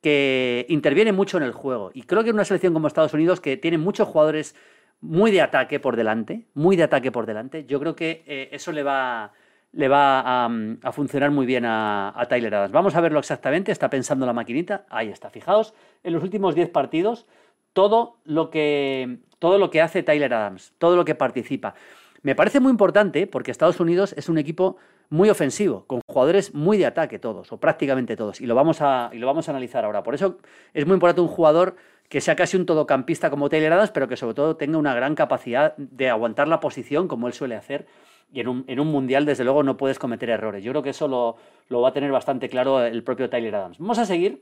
que 0.01 0.65
interviene 0.69 1.13
mucho 1.13 1.37
en 1.37 1.43
el 1.43 1.53
juego. 1.53 1.91
Y 1.93 2.03
creo 2.03 2.23
que 2.23 2.29
en 2.29 2.35
una 2.35 2.45
selección 2.45 2.73
como 2.73 2.87
Estados 2.87 3.13
Unidos, 3.13 3.39
que 3.39 3.57
tiene 3.57 3.77
muchos 3.77 4.07
jugadores 4.07 4.55
muy 5.01 5.31
de 5.31 5.41
ataque 5.41 5.79
por 5.79 5.95
delante, 5.95 6.45
muy 6.53 6.75
de 6.75 6.83
ataque 6.83 7.11
por 7.11 7.25
delante, 7.25 7.65
yo 7.65 7.79
creo 7.79 7.95
que 7.95 8.23
eh, 8.25 8.49
eso 8.51 8.71
le 8.71 8.83
va, 8.83 9.33
le 9.73 9.87
va 9.87 10.45
a, 10.45 10.91
funcionar 10.91 11.31
muy 11.31 11.45
bien 11.45 11.65
a, 11.65 12.25
Tyler 12.29 12.53
Adams. 12.53 12.71
Vamos 12.71 12.95
a 12.95 13.01
verlo 13.01 13.19
exactamente, 13.19 13.71
está 13.71 13.89
pensando 13.89 14.25
la 14.25 14.33
maquinita, 14.33 14.85
ahí 14.89 15.09
está, 15.09 15.29
fijaos, 15.29 15.73
en 16.03 16.13
los 16.13 16.23
últimos 16.23 16.55
10 16.55 16.69
partidos, 16.69 17.25
todo 17.73 18.17
lo, 18.23 18.49
que, 18.51 19.17
todo 19.39 19.57
lo 19.57 19.71
que 19.71 19.81
hace 19.81 20.03
Tyler 20.03 20.33
Adams, 20.33 20.73
todo 20.77 20.95
lo 20.95 21.03
que 21.05 21.15
participa. 21.15 21.73
Me 22.21 22.35
parece 22.35 22.59
muy 22.59 22.71
importante 22.71 23.27
porque 23.27 23.51
Estados 23.51 23.79
Unidos 23.79 24.13
es 24.15 24.29
un 24.29 24.37
equipo 24.37 24.77
muy 25.09 25.29
ofensivo, 25.29 25.85
con 25.85 26.01
jugadores 26.07 26.53
muy 26.53 26.77
de 26.77 26.85
ataque 26.85 27.19
todos, 27.19 27.51
o 27.51 27.59
prácticamente 27.59 28.15
todos, 28.15 28.41
y 28.41 28.45
lo 28.45 28.55
vamos 28.55 28.81
a, 28.81 29.09
y 29.11 29.17
lo 29.17 29.27
vamos 29.27 29.47
a 29.47 29.51
analizar 29.51 29.83
ahora. 29.85 30.03
Por 30.03 30.13
eso 30.15 30.37
es 30.73 30.85
muy 30.85 30.93
importante 30.93 31.21
un 31.21 31.27
jugador 31.27 31.75
que 32.09 32.21
sea 32.21 32.35
casi 32.35 32.57
un 32.57 32.67
todocampista 32.67 33.31
como 33.31 33.49
Taylor 33.49 33.73
Adams, 33.73 33.91
pero 33.91 34.07
que 34.07 34.17
sobre 34.17 34.35
todo 34.35 34.55
tenga 34.55 34.77
una 34.77 34.93
gran 34.93 35.15
capacidad 35.15 35.75
de 35.77 36.09
aguantar 36.09 36.47
la 36.47 36.59
posición 36.59 37.07
como 37.07 37.27
él 37.27 37.33
suele 37.33 37.55
hacer. 37.55 37.87
Y 38.33 38.39
en 38.39 38.49
un, 38.49 38.87
mundial, 38.87 39.25
desde 39.25 39.43
luego, 39.43 39.61
no 39.61 39.77
puedes 39.77 39.99
cometer 39.99 40.31
errores. 40.31 40.63
Yo 40.63 40.71
creo 40.71 40.81
que 40.81 40.89
eso 40.89 41.07
lo, 41.07 41.81
va 41.81 41.89
a 41.89 41.93
tener 41.93 42.11
bastante 42.11 42.49
claro 42.49 42.83
el 42.83 43.03
propio 43.03 43.29
Tyler 43.29 43.53
Adams. 43.53 43.77
Vamos 43.77 43.99
a 43.99 44.05
seguir 44.05 44.41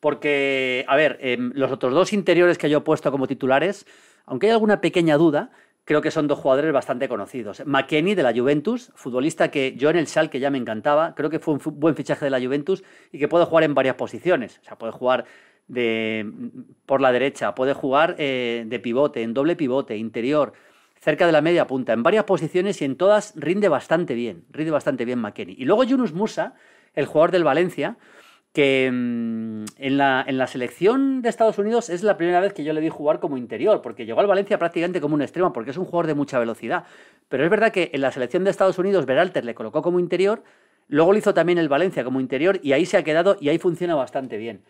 porque, 0.00 0.84
a 0.88 0.96
ver, 0.96 1.18
em, 1.20 1.52
los 1.54 1.70
otros 1.70 1.92
dos 1.92 2.14
interiores 2.14 2.56
que 2.56 2.70
yo 2.70 2.78
he 2.78 2.80
puesto 2.80 3.10
como 3.10 3.26
titulares, 3.26 3.86
aunque 4.24 4.46
hay 4.46 4.52
alguna 4.52 4.80
pequeña 4.80 5.18
duda, 5.18 5.50
creo 5.84 6.00
que 6.00 6.10
son 6.10 6.28
dos 6.28 6.38
jugadores 6.38 6.72
bastante 6.72 7.08
conocidos. 7.08 7.62
McKenny 7.66 8.14
de 8.14 8.22
la 8.22 8.32
Juventus, 8.32 8.90
futbolista 8.94 9.50
que 9.50 9.74
yo 9.76 9.90
en 9.90 9.96
el 9.96 10.06
Sal 10.06 10.30
que 10.30 10.40
ya 10.40 10.50
me 10.50 10.56
encantaba, 10.56 11.14
creo 11.14 11.28
que 11.28 11.40
fue 11.40 11.54
un 11.54 11.60
buen 11.78 11.94
fichaje 11.94 12.24
de 12.24 12.30
la 12.30 12.40
Juventus 12.40 12.82
y 13.12 13.18
que 13.18 13.28
puede 13.28 13.44
jugar 13.44 13.64
en 13.64 13.74
varias 13.74 13.96
posiciones. 13.96 14.60
O 14.62 14.64
sea, 14.64 14.78
puede 14.78 14.92
jugar 14.92 15.26
de, 15.68 16.26
por 16.86 17.02
la 17.02 17.12
derecha, 17.12 17.54
puede 17.54 17.74
jugar 17.74 18.16
eh, 18.18 18.64
de 18.66 18.78
pivote, 18.80 19.22
en 19.22 19.34
doble 19.34 19.56
pivote, 19.56 19.96
interior, 19.96 20.54
cerca 21.06 21.24
de 21.24 21.30
la 21.30 21.40
media 21.40 21.68
punta, 21.68 21.92
en 21.92 22.02
varias 22.02 22.24
posiciones 22.24 22.82
y 22.82 22.84
en 22.84 22.96
todas 22.96 23.32
rinde 23.36 23.68
bastante 23.68 24.14
bien, 24.14 24.44
rinde 24.50 24.72
bastante 24.72 25.04
bien 25.04 25.20
McKenny. 25.20 25.54
Y 25.56 25.64
luego 25.64 25.84
Yunus 25.84 26.12
Musa, 26.12 26.54
el 26.94 27.06
jugador 27.06 27.30
del 27.30 27.44
Valencia, 27.44 27.96
que 28.52 28.90
mm, 28.92 29.64
en 29.76 29.98
la, 29.98 30.24
en 30.26 30.36
la, 30.36 30.48
selección 30.48 31.22
de 31.22 31.28
Estados 31.28 31.58
Unidos 31.58 31.90
es 31.90 32.02
la 32.02 32.16
primera 32.16 32.40
vez 32.40 32.52
que 32.52 32.64
yo 32.64 32.72
le 32.72 32.80
vi 32.80 32.88
jugar 32.88 33.20
como 33.20 33.36
interior, 33.36 33.82
porque 33.82 34.04
llegó 34.04 34.18
al 34.18 34.26
Valencia 34.26 34.58
prácticamente 34.58 35.00
como 35.00 35.14
un 35.14 35.22
extremo, 35.22 35.52
porque 35.52 35.70
es 35.70 35.76
un 35.76 35.84
jugador 35.84 36.08
de 36.08 36.14
mucha 36.14 36.40
velocidad. 36.40 36.82
Pero 37.28 37.44
es 37.44 37.50
verdad 37.50 37.70
que 37.70 37.92
en 37.92 38.00
la 38.00 38.10
selección 38.10 38.42
de 38.42 38.50
Estados 38.50 38.76
Unidos 38.76 39.06
Beralter 39.06 39.44
le 39.44 39.54
colocó 39.54 39.82
como 39.82 40.00
interior, 40.00 40.42
luego 40.88 41.12
lo 41.12 41.18
hizo 41.18 41.32
también 41.32 41.58
el 41.58 41.68
Valencia 41.68 42.02
como 42.02 42.20
interior 42.20 42.58
y 42.64 42.72
ahí 42.72 42.84
se 42.84 42.96
ha 42.96 43.04
quedado 43.04 43.36
y 43.40 43.48
ahí 43.48 43.58
funciona 43.58 43.94
bastante 43.94 44.38
bien. 44.38 44.64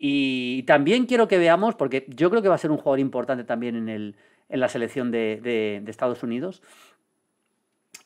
Y 0.00 0.64
también 0.64 1.06
quiero 1.06 1.28
que 1.28 1.38
veamos, 1.38 1.76
porque 1.76 2.06
yo 2.08 2.28
creo 2.28 2.42
que 2.42 2.48
va 2.48 2.56
a 2.56 2.58
ser 2.58 2.72
un 2.72 2.76
jugador 2.76 2.98
importante 2.98 3.44
también 3.44 3.76
en, 3.76 3.88
el, 3.88 4.16
en 4.48 4.60
la 4.60 4.68
selección 4.68 5.10
de, 5.10 5.82
Estados 5.86 6.22
Unidos, 6.22 6.62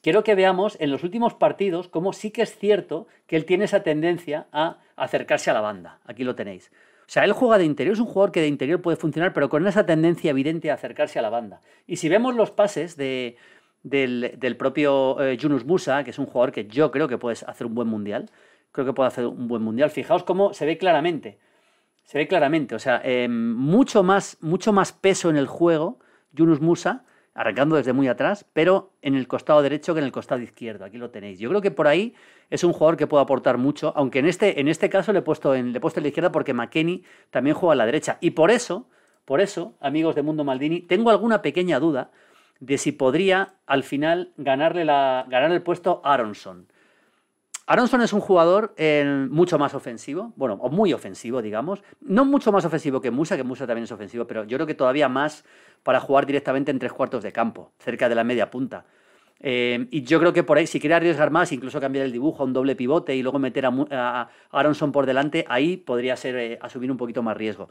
quiero 0.02 0.24
que 0.24 0.34
veamos 0.34 0.76
en 0.80 0.90
los 0.90 1.04
últimos 1.04 1.34
partidos 1.34 1.88
cómo 1.88 2.12
sí 2.12 2.30
que 2.30 2.42
es 2.42 2.56
cierto 2.56 3.06
que 3.26 3.36
él 3.36 3.44
tiene 3.44 3.64
esa 3.64 3.82
tendencia 3.82 4.46
a 4.52 4.78
acercarse 4.96 5.50
a 5.50 5.54
la 5.54 5.60
banda. 5.60 6.00
Aquí 6.04 6.24
lo 6.24 6.34
tenéis. 6.34 6.70
O 7.00 7.12
sea, 7.12 7.24
él 7.24 7.32
juega 7.32 7.58
de 7.58 7.64
interior, 7.64 7.94
es 7.94 8.00
un 8.00 8.06
jugador 8.06 8.30
que 8.30 8.40
de 8.40 8.46
interior 8.46 8.80
puede 8.80 8.96
funcionar, 8.96 9.32
pero 9.32 9.48
con 9.48 9.66
esa 9.66 9.84
tendencia 9.84 10.30
evidente 10.30 10.70
a 10.70 10.74
acercarse 10.74 11.18
a 11.18 11.22
la 11.22 11.30
banda. 11.30 11.60
Y 11.86 11.96
si 11.96 12.08
vemos 12.08 12.36
los 12.36 12.52
pases 12.52 12.96
de, 12.96 13.36
del, 13.82 14.56
propio 14.56 15.20
eh, 15.20 15.36
Yunus 15.36 15.64
Musa, 15.64 16.04
que 16.04 16.10
es 16.10 16.18
un 16.18 16.26
jugador 16.26 16.52
que 16.52 16.66
yo 16.66 16.92
creo 16.92 17.08
que 17.08 17.18
puede 17.18 17.36
hacer 17.46 17.66
un 17.66 17.74
buen 17.74 17.88
mundial, 17.88 18.30
creo 18.70 18.86
que 18.86 18.92
puede 18.92 19.08
hacer 19.08 19.26
un 19.26 19.48
buen 19.48 19.62
mundial, 19.62 19.90
fijaos 19.90 20.22
cómo 20.22 20.54
se 20.54 20.66
ve 20.66 20.78
claramente 20.78 21.38
se 22.10 22.18
ve 22.18 22.26
claramente, 22.26 22.74
o 22.74 22.80
sea, 22.80 23.00
em, 23.04 23.54
mucho, 23.54 24.02
más, 24.02 24.36
mucho 24.40 24.72
más 24.72 24.92
peso 24.92 25.30
en 25.30 25.36
el 25.36 25.46
juego, 25.46 26.00
Yunus 26.32 26.60
Musa, 26.60 27.04
arrancando 27.34 27.76
desde 27.76 27.92
muy 27.92 28.08
atrás, 28.08 28.44
pero 28.52 28.92
en 29.02 29.14
el 29.14 29.28
costado 29.28 29.62
derecho 29.62 29.94
que 29.94 30.00
en 30.00 30.06
el 30.06 30.12
costado 30.12 30.40
izquierdo. 30.40 30.84
Aquí 30.84 30.98
lo 30.98 31.10
tenéis. 31.10 31.38
Yo 31.38 31.48
creo 31.48 31.60
que 31.60 31.70
por 31.70 31.86
ahí 31.86 32.14
es 32.50 32.64
un 32.64 32.72
jugador 32.72 32.96
que 32.96 33.06
puede 33.06 33.22
aportar 33.22 33.58
mucho, 33.58 33.92
aunque 33.96 34.18
en 34.18 34.26
este, 34.26 34.60
en 34.60 34.68
este 34.68 34.90
caso 34.90 35.12
le 35.12 35.20
he, 35.20 35.22
puesto 35.22 35.54
en, 35.54 35.72
le 35.72 35.78
he 35.78 35.80
puesto 35.80 36.00
en 36.00 36.04
la 36.04 36.08
izquierda 36.08 36.32
porque 36.32 36.54
McKenny 36.54 37.04
también 37.30 37.54
juega 37.54 37.72
a 37.74 37.76
la 37.76 37.86
derecha. 37.86 38.18
Y 38.20 38.30
por 38.30 38.50
eso, 38.50 38.88
por 39.24 39.40
eso, 39.40 39.74
amigos 39.80 40.14
de 40.14 40.22
Mundo 40.22 40.44
Maldini, 40.44 40.80
tengo 40.80 41.10
alguna 41.10 41.40
pequeña 41.42 41.78
duda 41.78 42.10
de 42.58 42.76
si 42.78 42.92
podría 42.92 43.54
al 43.66 43.84
final 43.84 44.32
ganarle 44.36 44.84
la, 44.84 45.24
ganar 45.28 45.50
el 45.52 45.62
puesto 45.62 46.02
Aronson. 46.04 46.66
Aronson 47.70 48.02
es 48.02 48.12
un 48.12 48.18
jugador 48.18 48.74
eh, 48.78 49.28
mucho 49.30 49.56
más 49.56 49.74
ofensivo, 49.74 50.32
bueno, 50.34 50.54
o 50.60 50.70
muy 50.70 50.92
ofensivo, 50.92 51.40
digamos. 51.40 51.84
No 52.00 52.24
mucho 52.24 52.50
más 52.50 52.64
ofensivo 52.64 53.00
que 53.00 53.12
Musa, 53.12 53.36
que 53.36 53.44
Musa 53.44 53.64
también 53.64 53.84
es 53.84 53.92
ofensivo, 53.92 54.26
pero 54.26 54.42
yo 54.42 54.56
creo 54.56 54.66
que 54.66 54.74
todavía 54.74 55.08
más 55.08 55.44
para 55.84 56.00
jugar 56.00 56.26
directamente 56.26 56.72
en 56.72 56.80
tres 56.80 56.92
cuartos 56.92 57.22
de 57.22 57.30
campo, 57.30 57.70
cerca 57.78 58.08
de 58.08 58.16
la 58.16 58.24
media 58.24 58.50
punta. 58.50 58.86
Eh, 59.38 59.86
y 59.92 60.02
yo 60.02 60.18
creo 60.18 60.32
que 60.32 60.42
por 60.42 60.58
ahí, 60.58 60.66
si 60.66 60.80
quiere 60.80 60.96
arriesgar 60.96 61.30
más, 61.30 61.52
incluso 61.52 61.80
cambiar 61.80 62.06
el 62.06 62.10
dibujo 62.10 62.42
a 62.42 62.46
un 62.46 62.52
doble 62.52 62.74
pivote 62.74 63.14
y 63.14 63.22
luego 63.22 63.38
meter 63.38 63.64
a, 63.64 64.28
Aronson 64.50 64.90
por 64.90 65.06
delante, 65.06 65.44
ahí 65.48 65.76
podría 65.76 66.16
ser 66.16 66.36
eh, 66.38 66.58
asumir 66.60 66.90
un 66.90 66.96
poquito 66.96 67.22
más 67.22 67.36
riesgo. 67.36 67.70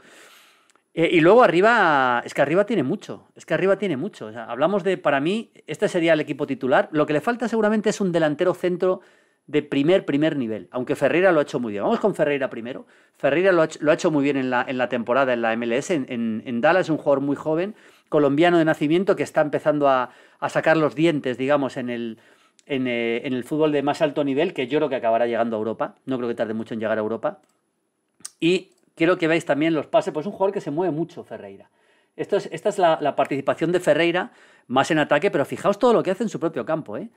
y 0.93 1.19
luego 1.19 1.43
arriba, 1.43 2.21
es 2.23 2.33
que 2.33 2.41
arriba 2.41 2.65
tiene 2.65 2.83
mucho, 2.83 3.27
es 3.35 3.45
que 3.45 3.53
arriba 3.53 3.77
tiene 3.77 3.97
mucho. 3.97 4.31
hablamos 4.47 4.85
de, 4.85 4.97
para 4.97 5.19
mí, 5.19 5.51
este 5.67 5.89
sería 5.89 6.13
el 6.13 6.21
equipo 6.21 6.47
titular. 6.47 6.87
Lo 6.93 7.05
que 7.05 7.11
le 7.11 7.19
falta 7.19 7.49
seguramente 7.49 7.89
es 7.89 7.99
un 7.99 8.13
delantero 8.13 8.53
centro 8.53 9.01
de 9.49 9.63
primer, 9.63 10.05
primer 10.05 10.37
nivel, 10.37 10.67
aunque 10.69 10.95
Ferreira 10.95 11.31
lo 11.31 11.39
ha 11.39 11.41
hecho 11.41 11.59
muy 11.59 11.71
bien. 11.71 11.83
Vamos 11.83 11.99
con 11.99 12.13
Ferreira 12.13 12.51
primero. 12.51 12.85
Ferreira 13.17 13.51
lo 13.51 13.63
ha, 13.63 13.93
hecho, 13.93 14.11
muy 14.11 14.23
bien 14.23 14.37
en 14.37 14.51
la, 14.51 14.63
en 14.67 14.77
temporada 14.89 15.33
en 15.33 15.41
la 15.41 15.55
MLS. 15.55 15.89
En, 15.89 16.43
en, 16.45 16.61
Dallas 16.61 16.85
es 16.85 16.89
un 16.91 16.97
jugador 16.97 17.21
muy 17.21 17.35
joven, 17.35 17.73
colombiano 18.09 18.59
de 18.59 18.65
nacimiento, 18.65 19.15
que 19.15 19.23
está 19.23 19.41
empezando 19.41 19.89
a, 19.89 20.11
sacar 20.49 20.77
los 20.77 20.93
dientes, 20.93 21.39
digamos, 21.39 21.77
en 21.77 21.89
el, 21.89 22.19
eh, 22.67 23.21
en, 23.23 23.33
el 23.33 23.43
fútbol 23.43 23.71
de 23.71 23.81
más 23.81 24.03
alto 24.03 24.23
nivel, 24.23 24.53
que 24.53 24.67
yo 24.67 24.77
creo 24.77 24.89
que 24.89 24.97
acabará 24.97 25.25
llegando 25.25 25.55
a 25.55 25.59
Europa. 25.59 25.95
No 26.05 26.17
creo 26.17 26.29
que 26.29 26.35
tarde 26.35 26.53
mucho 26.53 26.75
en 26.75 26.79
llegar 26.79 26.99
a 26.99 27.01
Europa. 27.01 27.39
Y 28.39 28.69
quiero 28.93 29.17
que 29.17 29.27
veáis 29.27 29.45
también 29.45 29.73
los 29.73 29.87
pases, 29.87 30.13
pues 30.13 30.25
es 30.25 30.27
un 30.27 30.33
jugador 30.33 30.53
que 30.53 30.61
se 30.61 30.69
mueve 30.69 30.93
mucho, 30.93 31.23
Ferreira. 31.23 31.71
Es, 32.15 32.31
esta 32.51 32.69
es 32.69 32.77
la, 32.77 32.99
la 33.01 33.15
participación 33.15 33.71
de 33.71 33.79
Ferreira 33.79 34.31
más 34.67 34.91
en 34.91 34.99
ataque, 34.99 35.31
pero 35.31 35.43
fijaos 35.43 35.79
todo 35.79 35.93
lo 35.93 36.03
que 36.03 36.11
hace 36.11 36.21
en 36.21 36.29
su 36.29 36.39
propio 36.39 36.63
campo, 36.67 36.97
¿eh? 36.97 37.09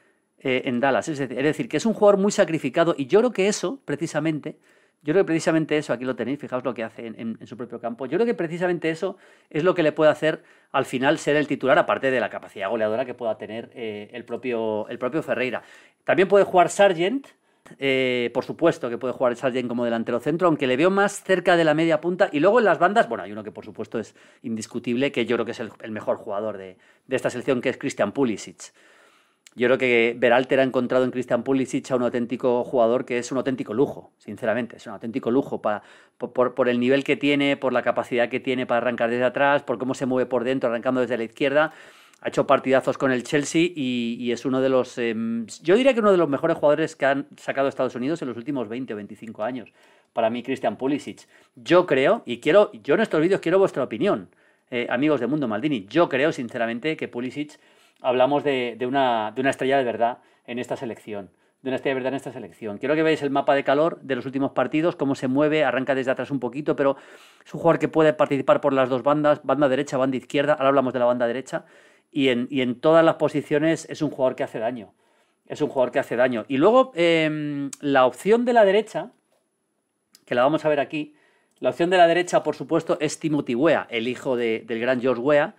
Eh, 0.44 0.62
en 0.64 0.80
Dallas. 0.80 1.08
Es 1.08 1.18
decir, 1.18 1.68
que 1.68 1.76
es 1.76 1.86
un 1.86 1.94
jugador 1.94 2.18
muy 2.18 2.32
sacrificado 2.32 2.96
y 2.98 3.06
yo 3.06 3.20
creo 3.20 3.30
que 3.30 3.46
eso, 3.46 3.78
precisamente, 3.84 4.56
yo 5.00 5.12
creo 5.12 5.24
que 5.24 5.28
precisamente 5.28 5.78
eso, 5.78 5.92
aquí 5.92 6.04
lo 6.04 6.16
tenéis, 6.16 6.40
fijaos 6.40 6.64
lo 6.64 6.74
que 6.74 6.82
hace 6.82 7.06
en, 7.06 7.38
su 7.46 7.56
propio 7.56 7.80
campo, 7.80 8.06
yo 8.06 8.18
creo 8.18 8.26
que 8.26 8.34
precisamente 8.34 8.90
eso 8.90 9.16
es 9.50 9.62
lo 9.62 9.72
que 9.76 9.84
le 9.84 9.92
puede 9.92 10.10
hacer 10.10 10.42
al 10.72 10.84
final 10.84 11.18
ser 11.18 11.36
el 11.36 11.46
titular, 11.46 11.78
aparte 11.78 12.10
de 12.10 12.18
la 12.18 12.28
capacidad 12.28 12.68
goleadora 12.68 13.04
que 13.04 13.14
pueda 13.14 13.38
tener 13.38 13.70
eh, 13.74 14.10
el, 14.12 14.24
propio, 14.24 14.88
el 14.88 14.98
propio 14.98 15.22
Ferreira. 15.22 15.62
También 16.02 16.26
puede 16.26 16.44
jugar 16.44 16.70
Sargent, 16.70 17.28
eh, 17.78 18.32
por 18.34 18.44
supuesto 18.44 18.90
que 18.90 18.98
puede 18.98 19.14
jugar 19.14 19.36
Sargent 19.36 19.68
como 19.68 19.84
delantero 19.84 20.18
centro, 20.18 20.48
aunque 20.48 20.66
le 20.66 20.76
veo 20.76 20.90
más 20.90 21.22
cerca 21.22 21.56
de 21.56 21.62
la 21.62 21.74
media 21.74 22.00
punta. 22.00 22.28
Y 22.32 22.40
luego 22.40 22.58
en 22.58 22.64
las 22.64 22.80
bandas, 22.80 23.08
bueno, 23.08 23.22
hay 23.22 23.30
uno 23.30 23.44
que 23.44 23.52
por 23.52 23.64
supuesto 23.64 24.00
es 24.00 24.16
indiscutible, 24.42 25.12
que 25.12 25.24
yo 25.24 25.36
creo 25.36 25.46
que 25.46 25.52
es 25.52 25.60
el, 25.60 25.92
mejor 25.92 26.16
jugador 26.16 26.58
de, 26.58 26.78
de, 27.06 27.16
esta 27.16 27.30
selección, 27.30 27.60
que 27.60 27.68
es 27.68 27.76
Christian 27.76 28.10
Pulisic. 28.10 28.72
Yo 29.54 29.66
creo 29.68 29.78
que 29.78 30.16
Beralter 30.18 30.60
ha 30.60 30.62
encontrado 30.62 31.04
en 31.04 31.10
Christian 31.10 31.42
Pulisic 31.42 31.90
a 31.90 31.96
un 31.96 32.02
auténtico 32.02 32.64
jugador 32.64 33.04
que 33.04 33.18
es 33.18 33.30
un 33.32 33.38
auténtico 33.38 33.74
lujo, 33.74 34.12
sinceramente. 34.18 34.76
Es 34.76 34.86
un 34.86 34.94
auténtico 34.94 35.30
lujo 35.30 35.60
para, 35.60 35.82
por, 36.16 36.68
el 36.68 36.80
nivel 36.80 37.04
que 37.04 37.16
tiene, 37.16 37.58
por 37.58 37.72
la 37.74 37.82
capacidad 37.82 38.30
que 38.30 38.40
tiene 38.40 38.64
para 38.66 38.78
arrancar 38.78 39.10
desde 39.10 39.24
atrás, 39.24 39.62
por 39.62 39.78
cómo 39.78 39.92
se 39.92 40.06
mueve 40.06 40.26
por 40.26 40.44
dentro, 40.44 40.70
arrancando 40.70 41.02
desde 41.02 41.18
la 41.18 41.24
izquierda. 41.24 41.72
Ha 42.22 42.28
hecho 42.28 42.46
partidazos 42.46 42.96
con 42.96 43.12
el 43.12 43.24
Chelsea 43.24 43.68
y, 43.74 44.30
es 44.32 44.46
uno 44.46 44.60
de 44.60 44.68
los, 44.68 44.96
em, 44.96 45.44
yo 45.62 45.76
diría 45.76 45.92
que 45.92 46.00
uno 46.00 46.12
de 46.12 46.16
los 46.16 46.28
mejores 46.28 46.56
jugadores 46.56 46.96
que 46.96 47.04
han 47.04 47.26
sacado 47.36 47.68
Estados 47.68 47.96
Unidos 47.96 48.22
en 48.22 48.28
los 48.28 48.36
últimos 48.36 48.68
20 48.68 48.94
o 48.94 48.96
25 48.96 49.42
años. 49.42 49.72
Para 50.12 50.30
mí, 50.30 50.42
Christian 50.42 50.76
Pulisic. 50.76 51.26
Yo 51.56 51.84
creo, 51.84 52.22
y 52.24 52.38
quiero, 52.38 52.70
yo 52.72 52.94
en 52.94 53.00
estos 53.00 53.20
vídeos 53.20 53.40
quiero 53.40 53.58
vuestra 53.58 53.82
opinión, 53.82 54.28
eh, 54.70 54.86
amigos 54.88 55.20
de 55.20 55.26
Mundo 55.26 55.48
Maldini. 55.48 55.86
Yo 55.90 56.08
creo, 56.08 56.32
sinceramente, 56.32 56.96
que 56.96 57.08
Pulisic 57.08 57.58
hablamos 58.02 58.44
de, 58.44 58.76
una, 58.86 59.32
estrella 59.36 59.78
de 59.78 59.84
verdad 59.84 60.18
en 60.46 60.58
esta 60.58 60.76
selección 60.76 61.30
de 61.62 61.70
una 61.70 61.76
estrella 61.76 61.94
de 61.94 62.00
verdad 62.00 62.12
en 62.12 62.16
esta 62.16 62.32
selección. 62.32 62.78
Quiero 62.78 62.96
que 62.96 63.04
veáis 63.04 63.22
el 63.22 63.30
mapa 63.30 63.54
de 63.54 63.62
calor 63.62 64.00
de 64.02 64.16
los 64.16 64.26
últimos 64.26 64.50
partidos, 64.50 64.96
cómo 64.96 65.14
se 65.14 65.28
mueve, 65.28 65.62
arranca 65.62 65.94
desde 65.94 66.10
atrás 66.10 66.32
un 66.32 66.40
poquito, 66.40 66.74
pero 66.74 66.96
es 67.46 67.54
un 67.54 67.60
jugador 67.60 67.78
que 67.78 67.86
puede 67.86 68.12
participar 68.12 68.60
por 68.60 68.72
las 68.72 68.88
dos 68.88 69.04
bandas, 69.04 69.40
banda 69.44 69.68
derecha, 69.68 69.96
banda 69.96 70.16
izquierda, 70.16 70.54
ahora 70.54 70.70
hablamos 70.70 70.92
de 70.92 70.98
la 70.98 71.04
banda 71.04 71.24
derecha, 71.28 71.64
y 72.10 72.30
en, 72.30 72.80
todas 72.80 73.04
las 73.04 73.14
posiciones 73.14 73.86
es 73.88 74.02
un 74.02 74.10
jugador 74.10 74.34
que 74.34 74.42
hace 74.42 74.58
daño. 74.58 74.92
Es 75.46 75.62
un 75.62 75.68
jugador 75.68 75.92
que 75.92 76.00
hace 76.00 76.16
daño. 76.16 76.44
Y 76.48 76.56
luego 76.56 76.90
em, 76.96 77.70
la 77.80 78.06
opción 78.06 78.44
de 78.44 78.54
la 78.54 78.64
derecha, 78.64 79.12
que 80.26 80.34
la 80.34 80.42
vamos 80.42 80.64
a 80.64 80.68
ver 80.68 80.80
aquí, 80.80 81.14
la 81.60 81.70
opción 81.70 81.90
de 81.90 81.96
la 81.96 82.08
derecha, 82.08 82.42
por 82.42 82.56
supuesto, 82.56 82.98
es 83.00 83.20
Timothy 83.20 83.54
Wea, 83.54 83.86
el 83.88 84.08
hijo 84.08 84.36
del 84.36 84.80
gran 84.80 85.00
George 85.00 85.22
Wea, 85.22 85.54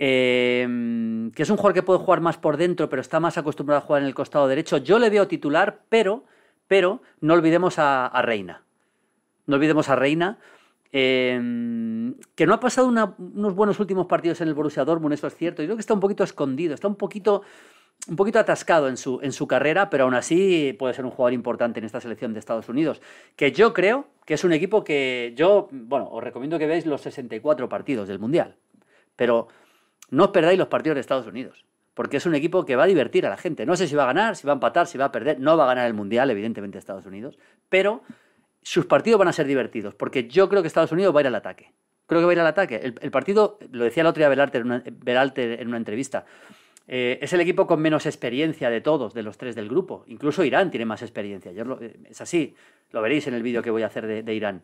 Em, 0.00 1.32
que 1.32 1.42
es 1.42 1.50
un 1.50 1.56
jugador 1.56 1.74
que 1.74 1.82
puede 1.82 1.98
jugar 1.98 2.20
más 2.20 2.38
por 2.38 2.56
dentro, 2.56 2.88
pero 2.88 3.02
está 3.02 3.18
más 3.18 3.36
acostumbrado 3.36 3.82
a 3.82 3.84
jugar 3.84 4.02
en 4.02 4.06
el 4.06 4.14
costado 4.14 4.46
derecho. 4.46 4.76
Yo 4.76 5.00
le 5.00 5.10
veo 5.10 5.26
titular, 5.26 5.80
pero, 5.88 6.22
pero 6.68 7.02
no 7.20 7.34
olvidemos 7.34 7.80
a, 7.80 8.08
Reina. 8.22 8.62
No 9.46 9.56
olvidemos 9.56 9.88
a 9.88 9.96
Reina, 9.96 10.38
em, 10.92 12.14
que 12.36 12.46
no 12.46 12.54
ha 12.54 12.60
pasado 12.60 12.86
unos 12.86 13.54
buenos 13.56 13.80
últimos 13.80 14.06
partidos 14.06 14.40
en 14.40 14.46
el 14.46 14.54
Borussia 14.54 14.84
Dortmund, 14.84 15.14
eso 15.14 15.26
es 15.26 15.34
cierto. 15.34 15.62
Yo 15.62 15.66
creo 15.66 15.76
que 15.76 15.80
está 15.80 15.94
un 15.94 16.00
poquito 16.00 16.22
escondido, 16.22 16.74
está 16.74 16.86
un 16.86 16.96
poquito 16.96 17.42
un 18.06 18.14
poquito 18.14 18.38
atascado 18.38 18.88
en 18.88 18.96
su, 18.96 19.18
en 19.22 19.32
su 19.32 19.48
carrera, 19.48 19.90
pero 19.90 20.04
aún 20.04 20.14
así 20.14 20.74
puede 20.78 20.94
ser 20.94 21.04
un 21.04 21.10
jugador 21.10 21.32
importante 21.32 21.80
en 21.80 21.84
esta 21.84 22.00
selección 22.00 22.32
de 22.32 22.38
Estados 22.38 22.68
Unidos, 22.68 23.02
que 23.34 23.50
yo 23.50 23.74
creo 23.74 24.06
que 24.24 24.34
es 24.34 24.44
un 24.44 24.52
equipo 24.52 24.84
que 24.84 25.34
yo, 25.36 25.68
bueno, 25.72 26.08
os 26.08 26.22
recomiendo 26.22 26.60
que 26.60 26.68
veáis 26.68 26.86
los 26.86 27.00
64 27.00 27.68
partidos 27.68 28.06
del 28.06 28.20
Mundial, 28.20 28.54
pero 29.16 29.48
no 30.10 30.24
os 30.24 30.30
perdáis 30.30 30.58
los 30.58 30.68
partidos 30.68 30.96
de 30.96 31.00
Estados 31.00 31.26
Unidos, 31.26 31.64
porque 31.94 32.18
es 32.18 32.26
un 32.26 32.34
equipo 32.34 32.64
que 32.64 32.76
va 32.76 32.84
a 32.84 32.86
divertir 32.86 33.26
a 33.26 33.30
la 33.30 33.36
gente. 33.36 33.66
No 33.66 33.76
sé 33.76 33.88
si 33.88 33.94
va 33.94 34.04
a 34.04 34.06
ganar, 34.06 34.36
si 34.36 34.46
va 34.46 34.52
a 34.52 34.54
empatar, 34.54 34.86
si 34.86 34.98
va 34.98 35.06
a 35.06 35.12
perder, 35.12 35.40
no 35.40 35.56
va 35.56 35.64
a 35.64 35.68
ganar 35.68 35.86
el 35.86 35.94
Mundial, 35.94 36.30
evidentemente 36.30 36.78
Estados 36.78 37.06
Unidos, 37.06 37.38
pero 37.68 38.02
sus 38.62 38.86
partidos 38.86 39.18
van 39.18 39.28
a 39.28 39.32
ser 39.32 39.46
divertidos, 39.46 39.94
porque 39.94 40.28
yo 40.28 40.48
creo 40.48 40.62
que 40.62 40.68
Estados 40.68 40.92
Unidos 40.92 41.14
va 41.14 41.20
a 41.20 41.22
ir 41.22 41.26
al 41.28 41.34
ataque. 41.34 41.72
Creo 42.06 42.20
que 42.20 42.24
va 42.24 42.32
a 42.32 42.34
ir 42.34 42.40
al 42.40 42.46
ataque. 42.46 42.94
El, 43.00 43.10
partido, 43.10 43.58
lo 43.70 43.84
decía 43.84 44.00
el 44.00 44.06
otro 44.06 44.20
día 44.20 44.28
Belalter 44.30 45.60
en 45.60 45.68
una 45.68 45.76
entrevista, 45.76 46.24
eh, 46.86 47.18
es 47.20 47.34
el 47.34 47.40
equipo 47.42 47.66
con 47.66 47.80
menos 47.80 48.06
experiencia 48.06 48.70
de 48.70 48.80
todos, 48.80 49.12
de 49.12 49.22
los 49.22 49.36
tres 49.36 49.54
del 49.54 49.68
grupo. 49.68 50.04
Incluso 50.06 50.42
Irán 50.42 50.70
tiene 50.70 50.86
más 50.86 51.02
experiencia. 51.02 51.52
Eh, 51.52 52.00
es 52.08 52.20
así, 52.22 52.54
lo 52.92 53.02
veréis 53.02 53.26
en 53.26 53.34
el 53.34 53.42
vídeo 53.42 53.62
que 53.62 53.70
voy 53.70 53.82
a 53.82 53.86
hacer 53.86 54.24
de 54.24 54.34
Irán. 54.34 54.62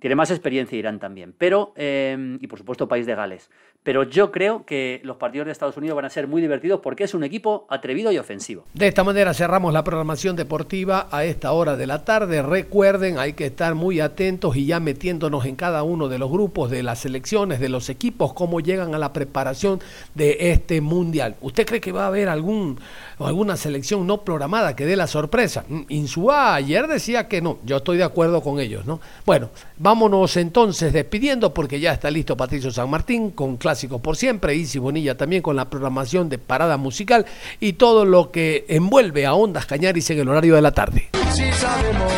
Tiene 0.00 0.14
más 0.14 0.30
experiencia 0.30 0.78
Irán 0.78 0.98
también, 0.98 1.34
pero 1.36 1.72
em, 1.76 2.38
y 2.40 2.46
por 2.46 2.58
supuesto 2.58 2.86
país 2.86 3.06
de 3.06 3.14
Gales. 3.14 3.50
Pero 3.82 4.02
yo 4.02 4.32
creo 4.32 4.66
que 4.66 5.00
los 5.04 5.16
partidos 5.16 5.46
de 5.46 5.52
Estados 5.52 5.76
Unidos 5.76 5.94
van 5.94 6.06
a 6.06 6.10
ser 6.10 6.26
muy 6.26 6.42
divertidos 6.42 6.80
porque 6.82 7.04
es 7.04 7.14
un 7.14 7.22
equipo 7.22 7.68
atrevido 7.70 8.10
y 8.10 8.18
ofensivo. 8.18 8.64
De 8.74 8.88
esta 8.88 9.04
manera 9.04 9.32
cerramos 9.32 9.72
la 9.72 9.84
programación 9.84 10.34
deportiva 10.34 11.06
a 11.12 11.24
esta 11.24 11.52
hora 11.52 11.76
de 11.76 11.86
la 11.86 12.04
tarde. 12.04 12.42
Recuerden, 12.42 13.20
hay 13.20 13.34
que 13.34 13.46
estar 13.46 13.76
muy 13.76 14.00
atentos 14.00 14.56
y 14.56 14.66
ya 14.66 14.80
metiéndonos 14.80 15.44
en 15.44 15.54
cada 15.54 15.84
uno 15.84 16.08
de 16.08 16.18
los 16.18 16.28
grupos 16.32 16.68
de 16.68 16.82
las 16.82 16.98
selecciones, 16.98 17.60
de 17.60 17.68
los 17.68 17.88
equipos, 17.88 18.32
cómo 18.32 18.58
llegan 18.58 18.92
a 18.92 18.98
la 18.98 19.12
preparación 19.12 19.78
de 20.16 20.36
este 20.50 20.80
mundial. 20.80 21.36
¿Usted 21.40 21.64
cree 21.64 21.80
que 21.80 21.92
va 21.92 22.04
a 22.04 22.08
haber 22.08 22.28
algún 22.28 22.80
alguna 23.20 23.56
selección 23.56 24.04
no 24.04 24.24
programada 24.24 24.74
que 24.74 24.84
dé 24.84 24.96
la 24.96 25.06
sorpresa? 25.06 25.64
Mm, 25.68 25.82
Insúa 25.90 26.56
ayer 26.56 26.88
decía 26.88 27.28
que 27.28 27.40
no. 27.40 27.58
Yo 27.64 27.76
estoy 27.76 27.98
de 27.98 28.04
acuerdo 28.04 28.42
con 28.42 28.58
ellos, 28.58 28.84
¿no? 28.84 29.00
Bueno, 29.24 29.50
Vámonos 29.86 30.36
entonces 30.36 30.92
despidiendo 30.92 31.54
porque 31.54 31.78
ya 31.78 31.92
está 31.92 32.10
listo 32.10 32.36
Patricio 32.36 32.72
San 32.72 32.90
Martín 32.90 33.30
con 33.30 33.56
Clásicos 33.56 34.00
por 34.00 34.16
Siempre, 34.16 34.56
Isi 34.56 34.80
Bonilla 34.80 35.16
también 35.16 35.42
con 35.42 35.54
la 35.54 35.70
programación 35.70 36.28
de 36.28 36.38
Parada 36.38 36.76
Musical 36.76 37.24
y 37.60 37.74
todo 37.74 38.04
lo 38.04 38.32
que 38.32 38.64
envuelve 38.68 39.26
a 39.26 39.34
Ondas 39.34 39.64
Cañaris 39.64 40.10
en 40.10 40.18
el 40.18 40.28
horario 40.28 40.56
de 40.56 40.62
la 40.62 40.72
tarde. 40.72 41.10
Si 41.30 41.52
sabemos 41.52 42.12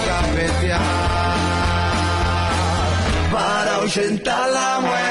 para 3.34 4.50
la 4.50 4.80
muerte. 4.80 5.07